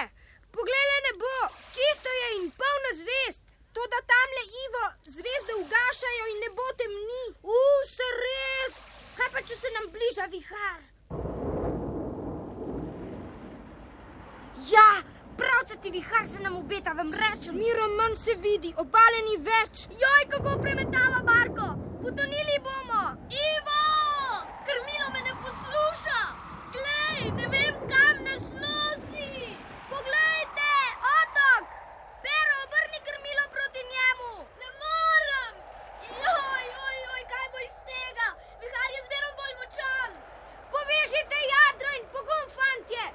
poglej, 0.56 0.91
ne 1.08 1.13
bo, 1.22 1.38
čisto 1.76 2.10
je 2.20 2.28
in 2.39 2.48
polno 2.60 2.91
zvest. 3.02 3.41
To, 3.74 3.82
da 3.94 4.00
tamle 4.12 4.44
Ivo 4.63 4.86
zvezde 5.15 5.54
ugašajo 5.63 6.26
in 6.34 6.39
ne 6.46 6.50
bo 6.58 6.67
temni. 6.80 7.26
Uf, 7.58 7.84
se 7.98 8.08
res. 8.24 8.74
Kaj 9.17 9.30
pa, 9.34 9.41
če 9.48 9.56
se 9.62 9.70
nam 9.76 9.86
bliža 9.96 10.26
vihar? 10.36 10.82
Ja, 14.74 14.89
pravcati 15.42 15.90
vihar 15.92 16.26
se 16.34 16.40
nam 16.46 16.56
obeta, 16.58 16.92
vam 17.00 17.12
rečem. 17.22 17.56
Miro 17.62 17.86
manj 18.00 18.16
se 18.26 18.34
vidi, 18.46 18.72
obale 18.84 19.20
ni 19.30 19.36
več. 19.50 19.74
Joj, 20.04 20.24
kako 20.34 20.52
premetava 20.64 21.20
barko, 21.30 21.68
potonili 22.04 22.58
bomo. 22.68 23.04
Ivo, 23.48 23.82
krmilo 24.68 25.08
me 25.14 25.22
ne 25.28 25.34
posluša. 25.44 26.22
Glej, 26.76 27.22
ne 27.40 27.46
vem, 27.54 27.74
kam 27.92 28.16
nas 28.28 28.46
nosi. 28.64 29.32
Poglejte, 29.92 30.74
otok. 31.16 31.64
Pero, 32.26 32.54
obrni 32.66 33.00
krmilo 33.08 33.46
proti 33.56 33.82
njemu. 33.94 34.32
Ne 34.62 34.70
morem. 34.84 35.54
Joj, 36.26 36.64
joj, 36.76 36.96
joj, 37.08 37.24
kaj 37.34 37.48
bo 37.54 37.60
iz 37.70 37.76
tega? 37.90 38.28
Vihar 38.62 38.90
je 38.96 39.02
zmerom 39.08 39.34
bolj 39.42 39.56
močan. 39.62 40.10
Povežite 40.76 41.38
jadro 41.54 41.90
in 42.00 42.06
pogum, 42.16 42.46
fantje. 42.60 43.06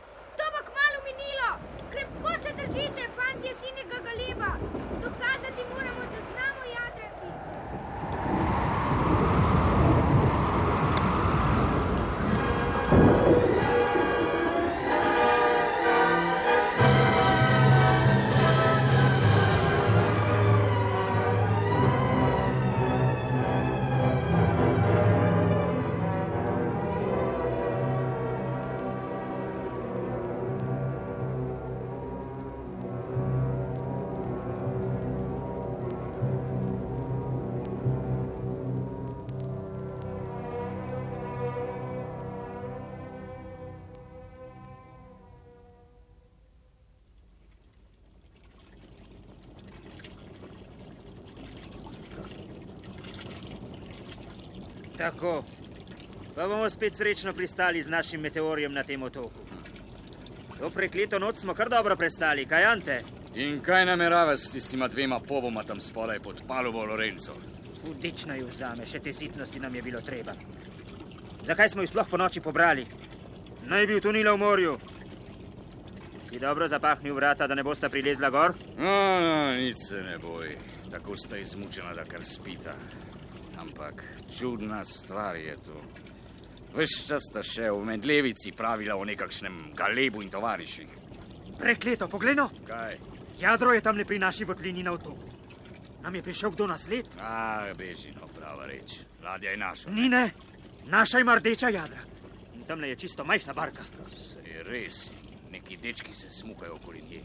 Tako. 54.96 55.44
Pa 56.34 56.48
bomo 56.48 56.70
spet 56.70 56.96
srečno 56.96 57.32
pristali 57.32 57.82
z 57.82 57.88
našim 57.88 58.20
meteorjem 58.20 58.72
na 58.72 58.82
tem 58.84 59.02
otoku. 59.02 59.40
To 60.58 60.70
prekleto 60.70 61.18
noč 61.18 61.36
smo 61.36 61.54
kar 61.54 61.68
dobro 61.68 61.96
prestali, 61.96 62.46
kaj 62.46 62.64
ante? 62.64 63.02
In 63.34 63.60
kaj 63.60 63.84
namerava 63.84 64.36
s 64.36 64.50
tistima 64.50 64.88
dvema 64.88 65.20
poboma 65.20 65.64
tam 65.64 65.80
spodaj 65.80 66.20
pod 66.20 66.42
palubo 66.48 66.84
Lorenzo? 66.84 67.34
Hudično 67.82 68.34
ju 68.34 68.46
vzame, 68.48 68.86
še 68.86 69.00
te 69.00 69.12
sitnosti 69.12 69.60
nam 69.60 69.74
je 69.74 69.82
bilo 69.82 70.00
treba. 70.00 70.32
Zakaj 71.44 71.68
smo 71.68 71.82
ju 71.82 71.86
sploh 71.86 72.08
po 72.10 72.16
noči 72.16 72.40
pobrali? 72.40 72.86
Naj 73.68 73.86
bi 73.86 73.94
utonila 73.94 74.32
v 74.32 74.38
morju. 74.38 74.78
Si 76.26 76.38
dobro 76.38 76.68
zapahnil 76.68 77.14
vrata, 77.14 77.46
da 77.46 77.54
ne 77.54 77.62
bosta 77.62 77.88
prilezla 77.88 78.30
gor? 78.30 78.56
No, 78.78 79.20
no, 79.20 79.52
nič 79.54 79.76
se 79.88 80.02
ne 80.02 80.18
boj. 80.18 80.56
Tako 80.90 81.16
sta 81.16 81.38
izmučena, 81.38 81.94
da 81.94 82.04
kar 82.04 82.24
spita. 82.24 82.74
Ampak 83.76 84.04
čudna 84.38 84.84
stvar 84.84 85.36
je 85.36 85.56
to. 85.56 85.76
Ves 86.72 86.94
čas 87.08 87.26
sta 87.28 87.42
še 87.44 87.68
v 87.68 87.82
medlevici 87.84 88.54
pravila 88.56 88.96
o 88.96 89.04
nekakšnem 89.04 89.76
galebu 89.76 90.22
in 90.24 90.30
tovariših. 90.32 90.94
Prekleto, 91.60 92.08
pogledno! 92.08 92.48
Kaj? 92.64 92.96
Jadro 93.36 93.74
je 93.76 93.82
tam 93.84 94.00
le 94.00 94.08
pri 94.08 94.16
naši 94.16 94.48
votlini 94.48 94.80
na 94.80 94.96
otoku. 94.96 95.28
Nam 96.00 96.16
je 96.16 96.24
prišel 96.24 96.56
kdo 96.56 96.70
na 96.72 96.78
sled? 96.80 97.20
A, 97.20 97.68
bežino, 97.76 98.32
prava 98.32 98.64
reč. 98.64 99.04
Ladja 99.20 99.52
je 99.52 99.60
naša. 99.60 99.92
Ni 99.92 100.08
ne, 100.08 100.24
naša 100.88 101.20
ima 101.20 101.36
rdeča 101.36 101.68
jadra. 101.68 102.00
In 102.56 102.64
tam 102.64 102.80
je 102.80 102.96
čisto 102.96 103.28
majhna 103.28 103.52
barka. 103.52 103.84
Se 104.08 104.40
je 104.40 104.64
res, 104.64 105.12
neki 105.52 105.76
dečki 105.76 106.16
se 106.16 106.32
smukajo 106.32 106.80
okoli 106.80 107.04
nje. 107.10 107.20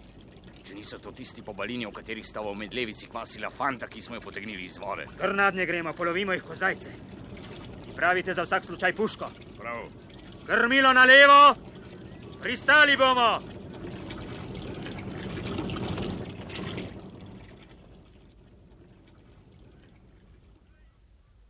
Če 0.61 0.75
niso 0.77 0.99
to 1.01 1.11
tisti 1.11 1.41
pobalini, 1.41 1.87
o 1.87 1.91
katerih 1.91 2.25
sta 2.25 2.41
v 2.45 2.53
medlevici 2.57 3.07
kvasila 3.09 3.49
fanta, 3.49 3.87
ki 3.89 4.01
smo 4.01 4.17
jo 4.17 4.21
potegnili 4.21 4.67
iz 4.67 4.77
vode. 4.77 5.07
Kar 5.17 5.33
nadnje 5.33 5.65
gremo, 5.65 5.93
polovimo 5.97 6.35
jih 6.37 6.43
kozajce. 6.45 6.91
Pravite 7.95 8.33
za 8.33 8.45
vsak 8.45 8.67
slučaj 8.69 8.93
puško. 8.95 9.31
Prav. 9.57 9.87
Krmilo 10.45 10.93
na 10.93 11.05
levo, 11.05 11.39
pristali 12.41 12.97
bomo. 12.97 13.31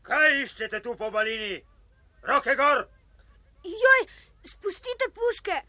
Kaj 0.08 0.42
iščete 0.44 0.82
tu 0.84 0.96
po 1.00 1.12
balini? 1.12 1.60
Roke 2.28 2.56
gor! 2.56 2.88
Joj, 3.64 4.08
spustite 4.44 5.12
puške! 5.16 5.60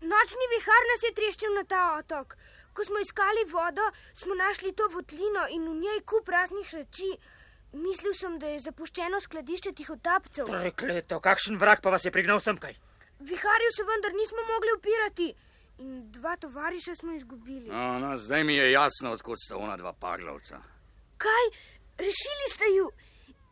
Nočni 0.00 0.46
vihar 0.54 0.84
nas 0.92 1.02
je 1.02 1.10
treščil 1.14 1.54
na 1.56 1.64
ta 1.66 1.82
otok. 1.98 2.36
Ko 2.78 2.84
smo 2.84 2.98
iskali 3.02 3.42
vodo, 3.50 3.82
smo 4.14 4.34
našli 4.34 4.72
to 4.72 4.86
votlino 4.92 5.48
in 5.50 5.64
v 5.66 5.74
njej 5.80 6.00
kup 6.06 6.28
raznih 6.28 6.74
reči. 6.74 7.10
Mislil 7.72 8.14
sem, 8.14 8.36
da 8.38 8.52
je 8.52 8.60
zapuščeno 8.68 9.18
skladišče 9.20 9.72
tihotapcev. 9.80 10.46
Prekleto, 10.46 11.18
kakšen 11.20 11.58
vrak 11.58 11.82
pa 11.82 11.90
vas 11.90 12.06
je 12.06 12.12
prignal 12.14 12.38
semkaj? 12.40 12.76
Viharju 13.18 13.74
se 13.74 13.86
vendar 13.90 14.14
nismo 14.14 14.46
mogli 14.52 14.76
upirati 14.76 15.26
in 15.78 16.06
dva 16.12 16.36
tovariša 16.36 16.94
smo 16.94 17.12
izgubili. 17.18 17.66
No, 17.66 17.98
no, 17.98 18.16
zdaj 18.16 18.44
mi 18.44 18.54
je 18.54 18.70
jasno, 18.72 19.10
odkot 19.18 19.42
sta 19.42 19.58
ona 19.58 19.76
dva 19.76 19.92
paglavca. 19.92 20.62
Kaj? 21.18 21.50
Rešili 21.98 22.50
ste 22.54 22.74
ju? 22.76 22.90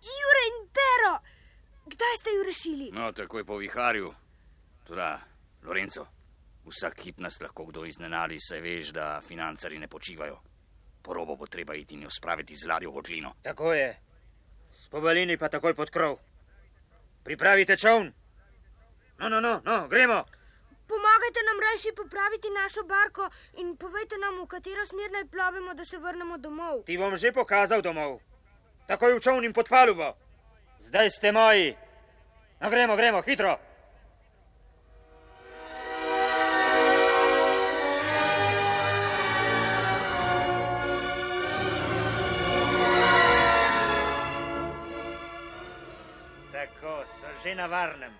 Jure 0.06 0.42
in 0.52 0.68
Pero! 0.78 1.14
Kdaj 1.86 2.16
ste 2.20 2.30
ju 2.30 2.42
rešili? 2.42 2.90
No, 2.92 3.12
takoj 3.12 3.44
po 3.44 3.58
viharju. 3.58 4.14
Toda, 4.86 5.18
Lorenzo, 5.62 6.06
vsak 6.66 7.00
hip 7.00 7.20
nas 7.20 7.40
lahko 7.40 7.64
kdo 7.70 7.84
iznenadi, 7.86 8.38
saj 8.40 8.60
veš, 8.60 8.92
da 8.92 9.20
financari 9.20 9.78
ne 9.78 9.88
počivajo. 9.88 10.38
Po 11.02 11.14
robo 11.14 11.36
bo 11.36 11.46
treba 11.46 11.74
iti 11.74 11.94
in 11.94 12.02
jo 12.02 12.10
spraviti 12.10 12.56
z 12.56 12.66
ladjo 12.66 12.90
v 12.90 12.94
votlino. 12.94 13.34
Tako 13.42 13.72
je. 13.72 13.90
S 14.72 14.88
pobalini 14.88 15.38
pa 15.38 15.48
takoj 15.48 15.74
pod 15.74 15.90
krov. 15.90 16.18
Pripravite 17.24 17.76
čovn. 17.76 18.12
No, 19.18 19.28
no, 19.28 19.40
no, 19.40 19.60
no, 19.64 19.88
gremo. 19.88 20.24
Pomagajte 20.86 21.40
nam 21.46 21.60
rajši 21.60 21.92
popraviti 21.96 22.50
našo 22.50 22.82
barko 22.82 23.30
in 23.58 23.76
povejte 23.76 24.18
nam, 24.18 24.38
v 24.42 24.46
katero 24.46 24.86
smer 24.86 25.10
naj 25.10 25.24
plovemo, 25.30 25.74
da 25.74 25.84
se 25.84 25.98
vrnemo 25.98 26.38
domov. 26.38 26.84
Ti 26.86 26.98
bom 26.98 27.16
že 27.16 27.32
pokazal 27.32 27.82
domov. 27.82 28.20
Takoj 28.86 29.18
v 29.18 29.22
čovn 29.22 29.44
in 29.44 29.52
pod 29.52 29.68
palubo. 29.68 30.14
Zdaj 30.78 31.10
ste 31.10 31.32
moji. 31.32 31.74
No, 32.60 32.70
gremo, 32.70 32.96
gremo, 32.96 33.22
hitro. 33.22 33.58
Že 47.46 47.54
na 47.54 47.66
varnem. 47.66 48.10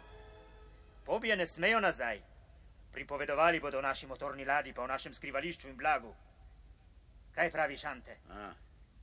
Pobje 1.05 1.37
ne 1.37 1.47
smejo 1.47 1.81
nazaj. 1.81 2.23
Pripovedovali 2.93 3.61
bodo 3.61 3.79
o 3.79 3.83
naši 3.83 4.07
motorni 4.07 4.45
ladji, 4.45 4.73
pa 4.73 4.83
o 4.83 4.87
našem 4.87 5.15
skrivališču 5.15 5.69
in 5.69 5.77
blagu. 5.77 6.15
Kaj 7.35 7.51
praviš, 7.51 7.85
Ante? 7.85 8.17
A, 8.31 8.53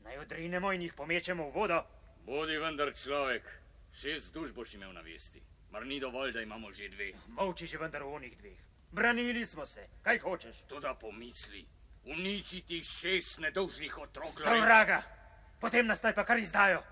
Naj 0.04 0.18
odrinemo 0.18 0.72
in 0.74 0.82
jih 0.82 0.94
pomečemo 0.94 1.44
v 1.50 1.52
vodo. 1.52 1.84
bodi 2.26 2.58
vendar 2.58 2.94
človek, 2.94 3.44
šest 3.92 4.34
duš 4.34 4.54
boš 4.54 4.74
imel 4.74 4.94
na 4.94 5.02
vesti. 5.02 5.42
Mar 5.72 5.86
ni 5.86 6.00
dovolj, 6.00 6.32
da 6.32 6.42
imamo 6.42 6.72
že 6.72 6.90
dve. 6.90 7.12
Molči 7.28 7.68
že 7.68 7.78
vendar 7.78 8.04
v 8.04 8.14
onih 8.14 8.38
dveh. 8.38 8.60
Branili 8.92 9.46
smo 9.46 9.66
se. 9.66 9.88
Kaj 10.04 10.20
hočeš? 10.20 10.64
Toda 10.68 10.94
pomisli, 10.96 11.66
uničiti 12.06 12.84
šest 12.84 13.40
nedolžnih 13.40 13.98
otrok. 13.98 14.40
Za 14.40 14.56
vraga! 14.56 15.04
Potem 15.60 15.88
nas 15.88 16.04
naj 16.04 16.14
pa 16.16 16.24
kar 16.24 16.40
izdajo. 16.40 16.84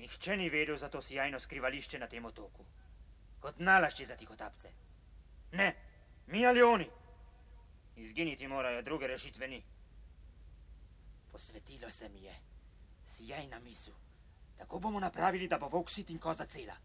Nihče 0.00 0.36
ni 0.36 0.48
vedel 0.50 0.76
za 0.76 0.88
to 0.88 1.00
sijajno 1.00 1.40
skrivališče 1.40 1.98
na 1.98 2.06
tem 2.08 2.24
otoku. 2.24 2.64
Kot 3.40 3.58
nalašči 3.58 4.04
za 4.04 4.16
tihotapce. 4.16 4.72
Ne, 5.52 5.74
mi 6.26 6.46
ali 6.46 6.62
oni. 6.62 6.90
Izginiti 7.96 8.48
morajo, 8.48 8.82
druge 8.82 9.06
rešitve 9.06 9.48
ni. 9.48 9.62
Posvetilo 11.32 11.90
se 11.90 12.08
mi 12.08 12.22
je. 12.22 12.34
Sijajna 13.04 13.58
misel. 13.58 13.94
Tako 14.58 14.78
bomo 14.78 15.00
napravili, 15.00 15.48
da 15.48 15.58
bo 15.58 15.68
volk 15.68 15.90
sit 15.90 16.10
in 16.10 16.18
koza 16.18 16.46
cela. 16.46 16.76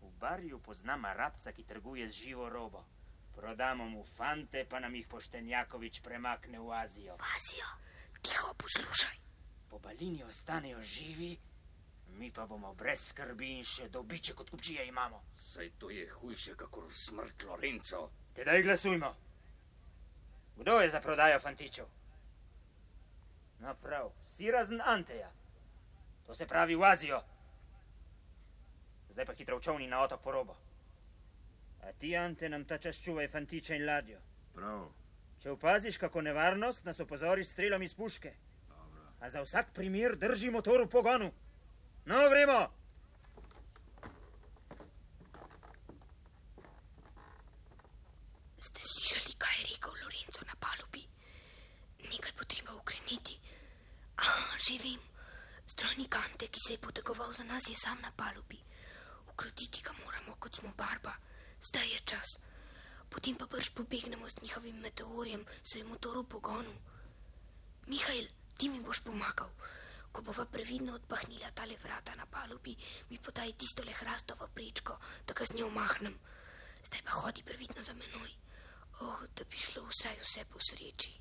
V 0.00 0.10
barju 0.20 0.58
poznam 0.58 1.04
arabca, 1.04 1.52
ki 1.52 1.64
trguje 1.64 2.08
z 2.08 2.12
živo 2.12 2.48
robo. 2.48 2.84
Prodamo 3.34 3.84
mu 3.88 4.04
fante, 4.04 4.64
pa 4.68 4.80
nam 4.80 4.94
jih 4.94 5.08
poštenjakovič 5.08 6.00
premakne 6.00 6.60
v 6.60 6.72
Azijo. 6.72 7.16
V 7.16 7.24
Azijo, 7.36 7.68
tiho 8.22 8.54
poslušaj. 8.54 9.16
Po 9.68 9.78
balini 9.78 10.24
ostanejo 10.24 10.82
živi, 10.82 11.38
mi 12.20 12.30
pa 12.30 12.46
bomo 12.46 12.74
brez 12.74 13.00
skrbi 13.08 13.46
in 13.56 13.64
še 13.64 13.86
dobiček 13.88 14.36
kot 14.36 14.50
kupčije 14.52 14.84
imamo. 14.88 15.22
Saj 15.34 15.70
to 15.80 15.88
je 15.90 16.04
hujše, 16.10 16.52
kakor 16.56 16.92
smrt 16.92 17.46
Lorenzo. 17.48 18.10
Tedaj 18.36 18.62
glasujmo. 18.62 19.14
Kdo 20.56 20.74
je 20.80 20.90
za 20.90 21.00
prodajo 21.00 21.40
fantičev? 21.40 21.88
No 23.64 23.74
prav, 23.82 24.12
si 24.28 24.50
razen 24.50 24.84
Anteja. 24.84 25.32
To 26.26 26.34
se 26.34 26.46
pravi 26.46 26.76
v 26.76 26.84
Azijo. 26.84 27.22
Zdaj 29.10 29.24
pa 29.24 29.32
hitro 29.32 29.56
v 29.56 29.64
čovni 29.64 29.88
na 29.88 30.04
otok 30.04 30.20
porobo. 30.20 30.56
A 31.82 31.92
ti, 31.92 32.16
Ante, 32.16 32.48
nam 32.48 32.64
ta 32.64 32.78
čas 32.78 33.00
čuvaj 33.00 33.28
fantiče 33.28 33.76
in 33.76 33.86
ladjo. 33.88 34.20
Prav. 34.54 34.90
Če 35.40 35.56
opaziš 35.56 35.96
kako 35.96 36.20
nevarnost, 36.20 36.84
nas 36.84 37.00
opozori 37.00 37.44
s 37.44 37.56
strelom 37.56 37.82
iz 37.82 37.94
puške. 37.94 38.34
Dobro. 38.68 39.12
A 39.20 39.30
za 39.30 39.40
vsak 39.40 39.72
primer 39.72 40.16
drži 40.20 40.50
motor 40.50 40.84
v 40.84 40.92
pogonu. 40.92 41.32
No, 42.10 42.28
gremo! 42.28 42.66
Ste 48.58 48.80
slišali, 48.82 49.34
kaj 49.38 49.54
je 49.58 49.66
rekel 49.70 49.94
Lorenzo 49.94 50.42
na 50.42 50.56
palubi? 50.58 51.04
Nekaj 52.10 52.32
bo 52.34 52.42
treba 52.50 52.74
ukreniti. 52.74 53.38
Ah, 54.18 54.58
že 54.58 54.74
vem. 54.82 54.98
Strojnik 55.70 56.16
Ante, 56.18 56.50
ki 56.50 56.58
se 56.58 56.72
je 56.74 56.82
potegoval 56.82 57.30
za 57.30 57.46
nas, 57.46 57.70
je 57.70 57.78
sam 57.78 58.02
na 58.02 58.10
palubi. 58.10 58.58
Ukrotiti 59.30 59.78
ga 59.78 59.94
moramo, 60.02 60.34
kot 60.42 60.58
smo 60.58 60.74
barba. 60.74 61.14
Zdaj 61.62 61.94
je 61.94 62.00
čas. 62.10 62.42
Potem 63.06 63.38
pa 63.38 63.46
brž 63.46 63.70
pobegnemo 63.70 64.26
z 64.26 64.42
njihovim 64.42 64.82
meteorjem, 64.82 65.46
saj 65.62 65.86
je 65.86 65.86
motor 65.86 66.18
v 66.18 66.26
pogonu. 66.26 66.74
Mihajl, 67.86 68.26
ti 68.58 68.66
mi 68.66 68.82
boš 68.82 68.98
pomagal. 69.06 69.54
Ko 70.20 70.24
bova 70.24 70.44
previdno 70.44 70.94
odpahnila 70.98 71.48
tale 71.56 71.76
vrata 71.80 72.12
na 72.14 72.26
palubi, 72.28 72.74
mi 73.08 73.16
podaj 73.18 73.54
tisto 73.56 73.84
le 73.86 73.94
hrastovo 73.96 74.48
prečko, 74.52 74.98
da 75.24 75.32
ga 75.32 75.46
z 75.48 75.56
njo 75.56 75.70
mahnem. 75.72 76.18
Zdaj 76.84 77.02
pa 77.06 77.14
hodi 77.22 77.42
previdno 77.42 77.82
za 77.82 77.94
menoj. 77.94 78.34
Oh, 79.00 79.22
da 79.32 79.48
bi 79.48 79.56
šlo 79.56 79.86
vsaj 79.88 80.20
vse 80.20 80.44
po 80.44 80.60
sreči. 80.60 81.14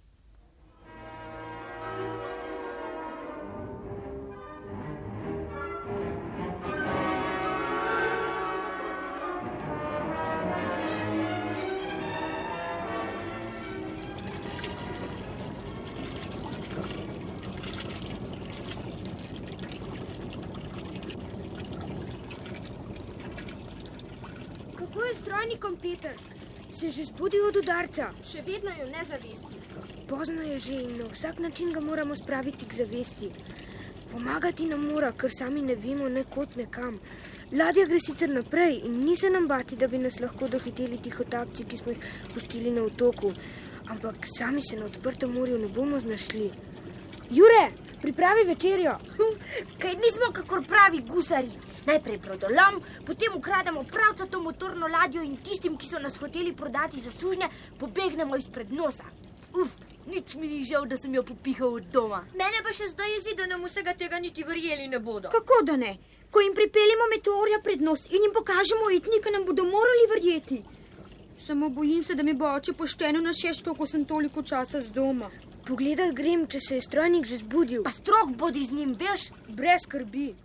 Peter? 25.99 26.15
Se 26.71 26.85
je 26.85 26.91
že 26.91 27.03
zbudil 27.05 27.43
od 27.47 27.55
udarca? 27.59 28.13
Še 28.23 28.43
vedno 28.47 28.71
je 28.71 28.85
v 28.85 28.91
nezavesti. 28.93 29.57
Pozno 30.07 30.41
je 30.41 30.59
že 30.59 30.75
in 30.83 30.97
na 30.97 31.07
vsak 31.12 31.39
način 31.39 31.73
ga 31.73 31.81
moramo 31.81 32.15
spraviti 32.15 32.65
k 32.65 32.73
zavesti. 32.73 33.31
Pomagati 34.12 34.65
nam 34.65 34.88
mora, 34.88 35.12
ker 35.12 35.29
sami 35.29 35.62
ne 35.62 35.75
vemo 35.75 36.07
ne 36.09 36.23
kot 36.23 36.55
ne 36.55 36.65
kam. 36.71 36.99
Ladja 37.51 37.85
gre 37.85 37.99
sicer 37.99 38.29
naprej 38.29 38.79
in 38.85 39.03
ni 39.03 39.17
se 39.17 39.29
nam 39.29 39.47
bati, 39.47 39.75
da 39.75 39.88
bi 39.88 39.97
nas 39.97 40.19
lahko 40.19 40.47
dohiteli 40.47 41.01
tihotapci, 41.03 41.65
ki 41.65 41.77
smo 41.77 41.91
jih 41.91 42.07
pustili 42.33 42.71
na 42.71 42.88
otoku. 42.88 43.33
Ampak 43.89 44.25
sami 44.38 44.63
se 44.63 44.79
na 44.79 44.85
odprtem 44.85 45.33
morju 45.33 45.59
ne 45.59 45.67
bomo 45.67 45.99
znašli. 45.99 46.49
Jure, 47.29 47.63
pripravi 48.01 48.47
večerjo. 48.47 48.97
Kaj 49.81 49.99
nismo 49.99 50.31
kakor 50.33 50.63
pravi 50.65 51.03
gusari. 51.05 51.68
Najprej 51.89 52.17
brodolom, 52.21 52.82
potem 53.06 53.34
ukrademo 53.36 53.84
pravca 53.84 54.25
to 54.30 54.39
motorno 54.41 54.88
ladjo 54.88 55.23
in 55.25 55.38
tistim, 55.41 55.78
ki 55.78 55.88
so 55.89 55.99
nas 55.99 56.19
hoteli 56.21 56.54
prodati 56.54 57.02
za 57.02 57.12
sužnje, 57.12 57.49
pobegnemo 57.80 58.38
izpred 58.38 58.73
nosa. 58.73 59.08
Uf, 59.54 59.73
nič 60.06 60.36
mi 60.36 60.47
ni 60.47 60.63
žal, 60.63 60.86
da 60.86 60.97
sem 60.97 61.15
jo 61.15 61.23
popihal 61.23 61.73
od 61.80 61.88
doma. 61.93 62.21
Mene 62.38 62.62
pa 62.65 62.73
še 62.75 62.91
zdaj 62.91 63.13
jezi, 63.15 63.34
da 63.39 63.47
nam 63.49 63.65
vsega 63.65 63.95
tega 63.97 64.19
niti 64.21 64.45
verjeli 64.45 64.88
ne 64.88 64.99
bodo. 64.99 65.32
Kako 65.34 65.63
da 65.65 65.78
ne? 65.82 65.95
Ko 66.30 66.43
jim 66.45 66.54
pripeljemo 66.54 67.08
meteorja 67.10 67.58
pred 67.65 67.82
nos 67.82 68.06
in 68.13 68.28
jim 68.28 68.34
pokažemo 68.34 68.91
etnika, 68.93 69.34
nam 69.34 69.47
bodo 69.49 69.65
morali 69.65 70.10
verjeti. 70.13 70.60
Samo 71.45 71.69
bojim 71.69 72.04
se, 72.04 72.15
da 72.15 72.23
mi 72.23 72.34
bo 72.34 72.52
oče 72.54 72.73
pošteno 72.78 73.21
našeškal, 73.25 73.73
ko 73.75 73.88
sem 73.89 74.06
toliko 74.06 74.43
časa 74.43 74.82
z 74.82 74.93
doma. 74.93 75.32
Pogledaj 75.65 76.13
grem, 76.13 76.45
če 76.45 76.62
se 76.62 76.78
je 76.78 76.86
strojnik 76.86 77.25
že 77.25 77.41
zbudil. 77.41 77.82
Pa 77.84 77.91
strok 77.95 78.36
bodi 78.38 78.63
z 78.63 78.78
njim, 78.78 78.93
veš? 78.99 79.32
Brez 79.47 79.88
skrbi. 79.88 80.36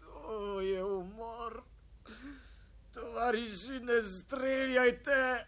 To 0.00 0.60
je 0.60 0.84
umor. 0.84 1.62
Tovariši, 3.20 3.80
ne 3.80 4.02
streljajte. 4.02 5.46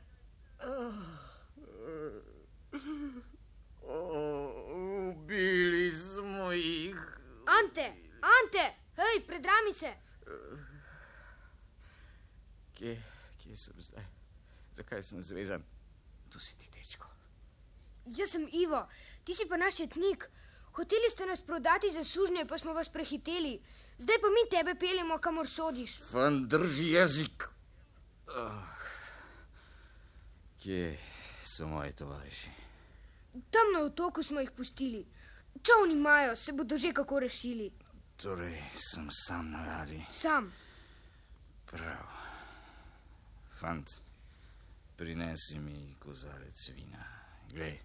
O, 3.82 3.98
ubili 5.08 5.90
smo 5.90 6.52
jih. 6.52 6.96
Ante, 7.46 7.92
Ante, 8.36 8.64
hej, 8.96 9.26
predrami 9.26 9.72
se. 9.74 9.92
Kje, 12.74 13.02
kje 13.42 13.56
sem 13.56 13.80
zdaj? 13.80 14.04
Zakaj 14.76 15.02
sem 15.02 15.22
zvezan? 15.22 15.64
Tu 16.28 16.40
si 16.40 16.58
ti, 16.58 16.68
dečko. 16.76 17.08
Jaz 18.04 18.36
sem 18.36 18.44
Ivo, 18.52 18.82
ti 19.24 19.34
si 19.34 19.48
pa 19.48 19.56
naš 19.56 19.80
etnik. 19.80 20.28
Hoteli 20.76 21.10
ste 21.10 21.26
nas 21.26 21.40
prodati 21.40 21.92
za 21.92 22.04
sužnje, 22.04 22.44
pa 22.44 22.58
smo 22.58 22.76
vas 22.76 22.88
prehiteli. 22.88 23.56
Zdaj 23.98 24.20
pa 24.20 24.28
mi 24.28 24.44
tebe 24.50 24.74
peljemo, 24.74 25.18
kamor 25.18 25.48
sodiš. 25.48 25.98
Fan 26.12 26.48
drži 26.48 26.92
jezik. 26.92 27.48
Oh. 28.28 28.62
Kje 30.62 30.98
so 31.42 31.66
moji 31.66 31.92
tovariši? 31.92 32.50
Tam 33.32 33.72
na 33.74 33.80
otoku 33.84 34.22
smo 34.22 34.40
jih 34.40 34.50
pustili. 34.50 35.06
Čovni 35.62 35.94
imajo, 35.94 36.36
se 36.36 36.52
bodo 36.52 36.78
že 36.78 36.92
kako 36.92 37.20
rešili. 37.20 37.70
Torej, 38.16 38.62
sem 38.72 39.08
sam 39.10 39.50
na 39.50 39.66
ladji. 39.66 40.04
Sam. 40.10 40.52
Prav. 41.66 42.06
Fant, 43.60 43.92
prinesi 44.96 45.58
mi 45.58 45.94
kozarec 45.98 46.68
vina. 46.74 47.04
Glej, 47.50 47.78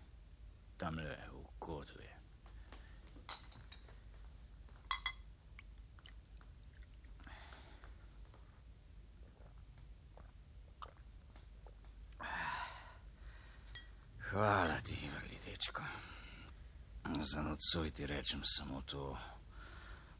tam 0.77 0.97
le 0.97 1.17
v 1.31 1.45
kotu 1.59 1.99
je. 1.99 2.06
Hvala 14.31 14.79
ti, 14.83 15.09
vrli 15.15 15.37
dečko. 15.45 15.83
Za 17.19 17.41
nocoj 17.41 17.91
ti 17.91 18.07
rečem 18.07 18.41
samo 18.43 18.81
to. 18.81 19.17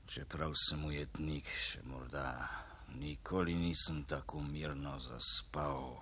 Čeprav 0.07 0.53
sem 0.55 0.85
ujetnik, 0.85 1.49
še 1.51 1.81
morda 1.83 2.47
nikoli 2.95 3.55
nisem 3.59 4.05
tako 4.07 4.39
mirno 4.41 4.93
zaspal, 5.03 5.97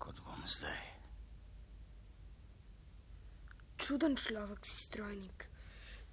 kot 0.00 0.22
bom 0.24 0.40
zdaj. 0.48 0.80
Čuden 3.76 4.16
človek 4.16 4.64
si 4.64 4.80
strojnik. 4.86 5.44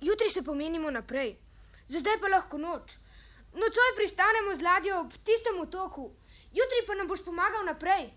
Jutri 0.01 0.27
se 0.29 0.43
pomenimo 0.43 0.91
naprej, 0.91 1.37
zdaj 1.87 2.19
pa 2.19 2.33
lahko 2.35 2.59
noč. 2.59 2.99
Nocoj 3.55 3.95
pristanemo 3.95 4.59
z 4.59 4.67
ladjo 4.67 4.99
ob 5.05 5.15
tistem 5.23 5.63
otoku, 5.63 6.11
jutri 6.51 6.83
pa 6.83 6.99
nam 6.99 7.07
boš 7.07 7.23
pomagal 7.23 7.63
naprej. 7.63 8.11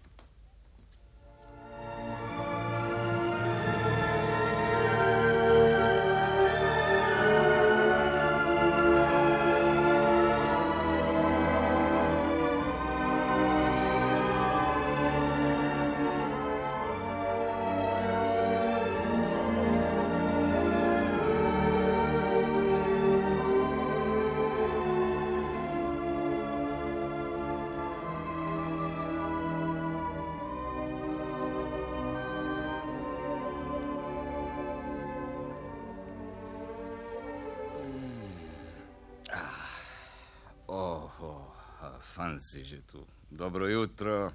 Si 42.53 42.65
že 42.65 42.81
tu. 42.87 43.05
Dobro 43.31 43.69
jutro. 43.69 44.33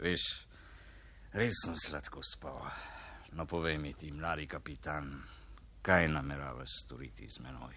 Veš, 0.00 0.22
res 1.32 1.52
sem 1.64 1.76
sladko 1.76 2.22
spal. 2.24 2.64
No, 3.34 3.46
povej 3.46 3.78
mi 3.78 3.92
ti, 3.92 4.12
mladi 4.12 4.46
kapitan, 4.46 5.10
kaj 5.82 6.08
nameravaš 6.08 6.70
storiti 6.84 7.28
z 7.28 7.42
menoj? 7.42 7.74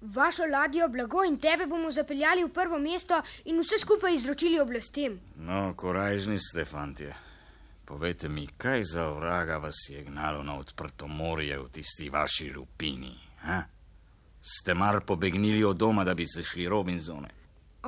Vašo 0.00 0.46
ladjo, 0.46 0.88
blago 0.88 1.24
in 1.26 1.38
tebe 1.42 1.66
bomo 1.66 1.90
zapeljali 1.92 2.44
v 2.44 2.52
prvo 2.54 2.78
mesto 2.78 3.16
in 3.50 3.58
vse 3.58 3.80
skupaj 3.82 4.14
izročili 4.14 4.60
oblastem. 4.60 5.18
No, 5.42 5.72
korajžni 5.76 6.38
ste, 6.38 6.64
fantje. 6.64 7.14
Povejte 7.88 8.28
mi, 8.28 8.46
kaj 8.46 8.84
za 8.84 9.08
vraga 9.16 9.56
vas 9.58 9.88
je 9.88 10.04
gnalo 10.04 10.42
na 10.42 10.58
odprto 10.58 11.08
morje 11.08 11.58
v 11.58 11.68
tisti 11.72 12.10
vaši 12.10 12.50
lupini? 12.54 13.14
Ha? 13.42 13.62
Ste 14.40 14.74
mar 14.74 15.00
pobegnili 15.00 15.64
od 15.64 15.76
doma, 15.76 16.04
da 16.04 16.14
bi 16.14 16.26
se 16.28 16.42
šli 16.42 16.68
Robinzone? 16.68 17.37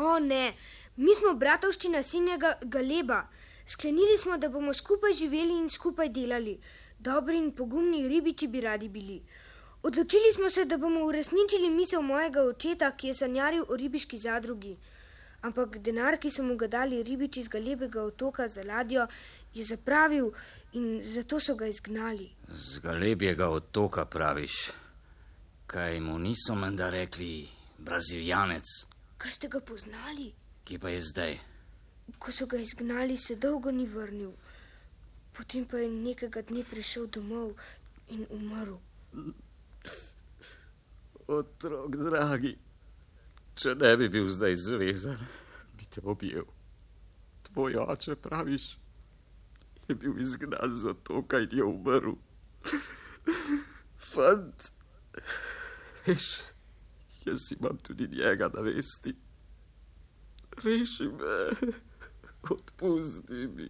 O 0.00 0.18
ne, 0.18 0.52
mi 0.96 1.14
smo 1.14 1.34
bratovščina 1.36 2.02
sinjega 2.02 2.54
Galeba. 2.62 3.22
Sklenili 3.66 4.16
smo, 4.18 4.38
da 4.38 4.48
bomo 4.48 4.72
skupaj 4.74 5.12
živeli 5.12 5.58
in 5.58 5.68
skupaj 5.68 6.08
delali. 6.08 6.56
Dobri 6.98 7.36
in 7.38 7.50
pogumni 7.56 8.08
ribiči 8.08 8.48
bi 8.48 8.60
radi 8.60 8.88
bili. 8.88 9.20
Odločili 9.82 10.32
smo 10.34 10.50
se, 10.50 10.64
da 10.64 10.78
bomo 10.78 11.04
uresničili 11.04 11.70
misel 11.70 12.02
mojega 12.02 12.42
očeta, 12.42 12.90
ki 12.96 13.12
je 13.12 13.14
sanjaril 13.14 13.64
o 13.68 13.76
ribiški 13.76 14.18
zadrugi. 14.18 14.74
Ampak 15.42 15.78
denar, 15.78 16.18
ki 16.20 16.30
so 16.30 16.44
mu 16.44 16.56
ga 16.56 16.66
dali 16.68 17.02
ribiči 17.02 17.42
z 17.42 17.48
Galebega 17.48 18.02
otoka 18.02 18.48
za 18.48 18.64
ladjo, 18.64 19.06
je 19.54 19.64
zapravil 19.64 20.28
in 20.72 21.00
zato 21.04 21.40
so 21.40 21.54
ga 21.54 21.66
izgnali. 21.66 22.28
Z 22.48 22.80
Galebjega 22.84 23.48
otoka 23.48 24.04
praviš. 24.04 24.70
Kaj 25.66 26.00
mu 26.00 26.18
niso 26.18 26.54
menda 26.54 26.90
rekli, 26.90 27.48
braziljanec? 27.78 28.89
Kaj 29.20 29.32
ste 29.36 29.48
ga 29.52 29.60
poznali? 29.60 30.30
Kje 30.64 30.78
pa 30.80 30.88
je 30.88 31.00
zdaj? 31.04 31.34
Ko 32.18 32.32
so 32.32 32.46
ga 32.48 32.56
izgnali, 32.56 33.18
se 33.20 33.36
dolgo 33.36 33.70
ni 33.70 33.84
vrnil. 33.86 34.32
Potem 35.36 35.66
pa 35.68 35.76
je 35.76 35.90
nekega 35.92 36.40
dne 36.42 36.64
prišel 36.64 37.06
domov 37.12 37.52
in 38.08 38.24
umrl. 38.32 38.80
Otrok, 41.28 41.96
dragi, 42.00 42.56
če 43.60 43.76
ne 43.76 43.92
bi 44.00 44.08
bil 44.08 44.26
zdaj 44.32 44.56
zvezan, 44.56 45.20
bi 45.76 45.84
te 45.84 46.00
objel. 46.02 46.48
Tvoj 47.50 47.76
oče, 47.84 48.16
praviš, 48.16 48.72
je 49.88 49.94
bil 49.94 50.16
izgnan 50.18 50.72
z 50.72 50.96
otoka 50.96 51.44
in 51.44 51.60
je 51.60 51.64
umrl. 51.64 52.16
Fant, 54.10 54.72
veš, 56.08 56.40
jaz 57.24 57.52
imam 57.52 57.78
tudi 57.78 58.08
njega 58.08 58.50
na 58.54 58.60
vesti. 58.60 59.14
Reši 60.64 61.04
me, 61.04 61.70
odpusti 62.50 63.46
mi. 63.56 63.68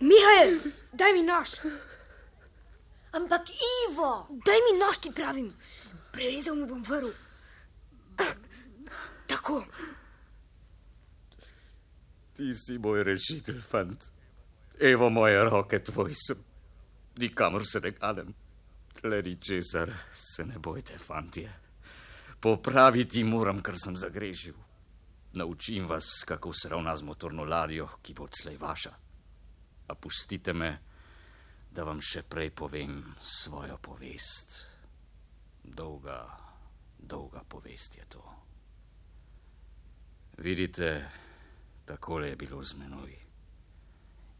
Mihajl, 0.00 0.58
daj 0.92 1.12
mi 1.12 1.22
nož. 1.22 1.50
Ampak 3.12 3.50
Ivo! 3.50 4.26
Daj 4.46 4.60
mi 4.66 4.78
nož, 4.78 4.98
ti 5.02 5.10
pravim. 5.14 5.52
Prerezal 6.12 6.56
mu 6.56 6.66
bom 6.66 6.82
vrv. 6.82 7.08
Tako. 9.26 9.64
Ti 12.36 12.52
si 12.54 12.78
moj 12.78 13.02
rešitelj, 13.04 13.60
fant. 13.60 14.10
Evo 14.80 15.10
moje 15.10 15.44
roke, 15.44 15.78
tvoj 15.78 16.14
sem. 16.14 16.44
Nikamor 17.18 17.66
se 17.66 17.80
ne 17.80 17.92
kanem. 17.92 18.34
Le 19.02 19.22
ničesar 19.22 19.90
se 20.12 20.44
ne 20.44 20.58
bojte, 20.58 20.98
fantje. 20.98 21.67
Popraviti 22.40 23.24
moram, 23.24 23.62
kar 23.62 23.74
sem 23.78 23.96
zagrešil. 23.96 24.54
Naučim 25.32 25.88
vas, 25.88 26.24
kako 26.26 26.52
se 26.52 26.68
ravna 26.68 26.96
z 26.96 27.02
motorno 27.02 27.44
ladjo, 27.44 27.88
ki 28.02 28.14
bo 28.14 28.24
odslej 28.24 28.56
vaša. 28.56 28.92
A 29.88 29.94
pustite 29.94 30.52
me, 30.52 30.78
da 31.70 31.84
vam 31.84 32.00
še 32.00 32.22
prej 32.22 32.50
povem 32.50 33.00
svojo 33.20 33.78
povest. 33.82 34.54
Dolga, 35.64 36.20
dolga 36.98 37.42
povest 37.48 37.98
je 37.98 38.04
to. 38.08 38.22
Vidite, 40.38 41.10
takole 41.84 42.28
je 42.28 42.36
bilo 42.36 42.62
z 42.62 42.78
menoj. 42.78 43.16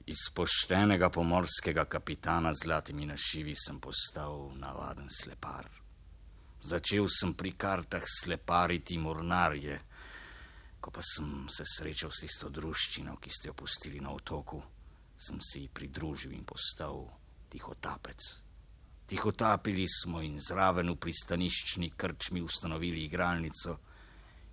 Iz 0.07 0.31
poštenega 0.35 1.11
pomorskega 1.11 1.85
kapitana 1.85 2.55
z 2.55 2.65
zlatimi 2.65 3.07
našivi 3.07 3.55
sem 3.59 3.81
postal 3.81 4.55
navaden 4.55 5.11
slepar. 5.11 5.88
Začel 6.61 7.07
sem 7.09 7.35
pri 7.35 7.53
kartah 7.55 8.03
slepariti 8.03 8.99
mornarje, 8.99 9.79
ko 10.81 10.91
pa 10.91 11.03
sem 11.03 11.47
se 11.49 11.65
srečal 11.67 12.11
s 12.11 12.25
tisto 12.27 12.51
druščino, 12.51 13.17
ki 13.17 13.31
ste 13.31 13.49
jo 13.51 13.55
pustili 13.55 14.01
na 14.01 14.11
otoku, 14.11 14.59
sem 15.17 15.41
se 15.41 15.63
ji 15.63 15.69
pridružil 15.69 16.35
in 16.35 16.45
postal 16.45 17.07
tihotapec. 17.49 18.27
Tihotapili 19.09 19.87
smo 19.89 20.21
in 20.21 20.37
zraven 20.39 20.91
v 20.93 20.99
pristaniščni 21.01 21.95
krčmi 21.97 22.43
ustanovili 22.45 23.07
igralnico 23.07 23.79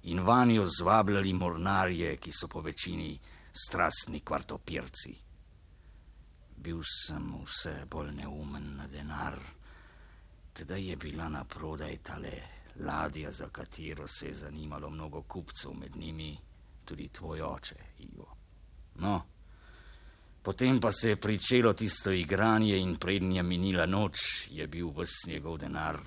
in 0.08 0.22
vanjo 0.24 0.64
zvabljali 0.70 1.34
mornarje, 1.34 2.16
ki 2.18 2.32
so 2.32 2.48
po 2.48 2.62
večini 2.62 3.20
strastni 3.52 4.22
kvartopirci. 4.22 5.16
Bil 6.58 6.80
sem 6.88 7.28
vse 7.44 7.86
bolj 7.90 8.14
neumen 8.16 8.76
na 8.78 8.88
denar, 8.88 9.40
teda 10.56 10.76
je 10.76 10.96
bila 10.96 11.30
na 11.30 11.44
prodaj 11.44 11.98
tale 11.98 12.32
ladja, 12.80 13.32
za 13.32 13.50
katero 13.50 14.08
se 14.08 14.28
je 14.28 14.34
zanimalo 14.34 14.90
mnogo 14.90 15.22
kupcev, 15.22 15.74
med 15.74 15.96
njimi 15.96 16.38
tudi 16.86 17.08
tvoj 17.08 17.42
oče, 17.42 17.76
Ivo. 18.00 18.28
No, 18.96 19.22
potem 20.44 20.80
pa 20.80 20.92
se 20.92 21.10
je 21.10 21.16
pričelo 21.16 21.74
tisto 21.74 22.12
igranje 22.12 22.78
in 22.78 22.96
prednja 22.96 23.44
minila 23.44 23.86
noč, 23.86 24.48
je 24.52 24.68
bil 24.68 24.94
vs 24.96 25.28
njegov 25.28 25.58
denar 25.58 26.00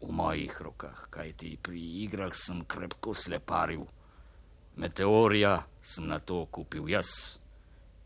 v 0.00 0.10
mojih 0.10 0.62
rokah, 0.62 1.06
kajti 1.10 1.56
pri 1.62 1.82
igrah 2.02 2.34
sem 2.34 2.64
krepko 2.64 3.14
sleparil. 3.14 3.86
Meteorija 4.76 5.62
sem 5.82 6.08
na 6.08 6.18
to 6.18 6.46
kupil 6.46 6.88
jaz 6.88 7.38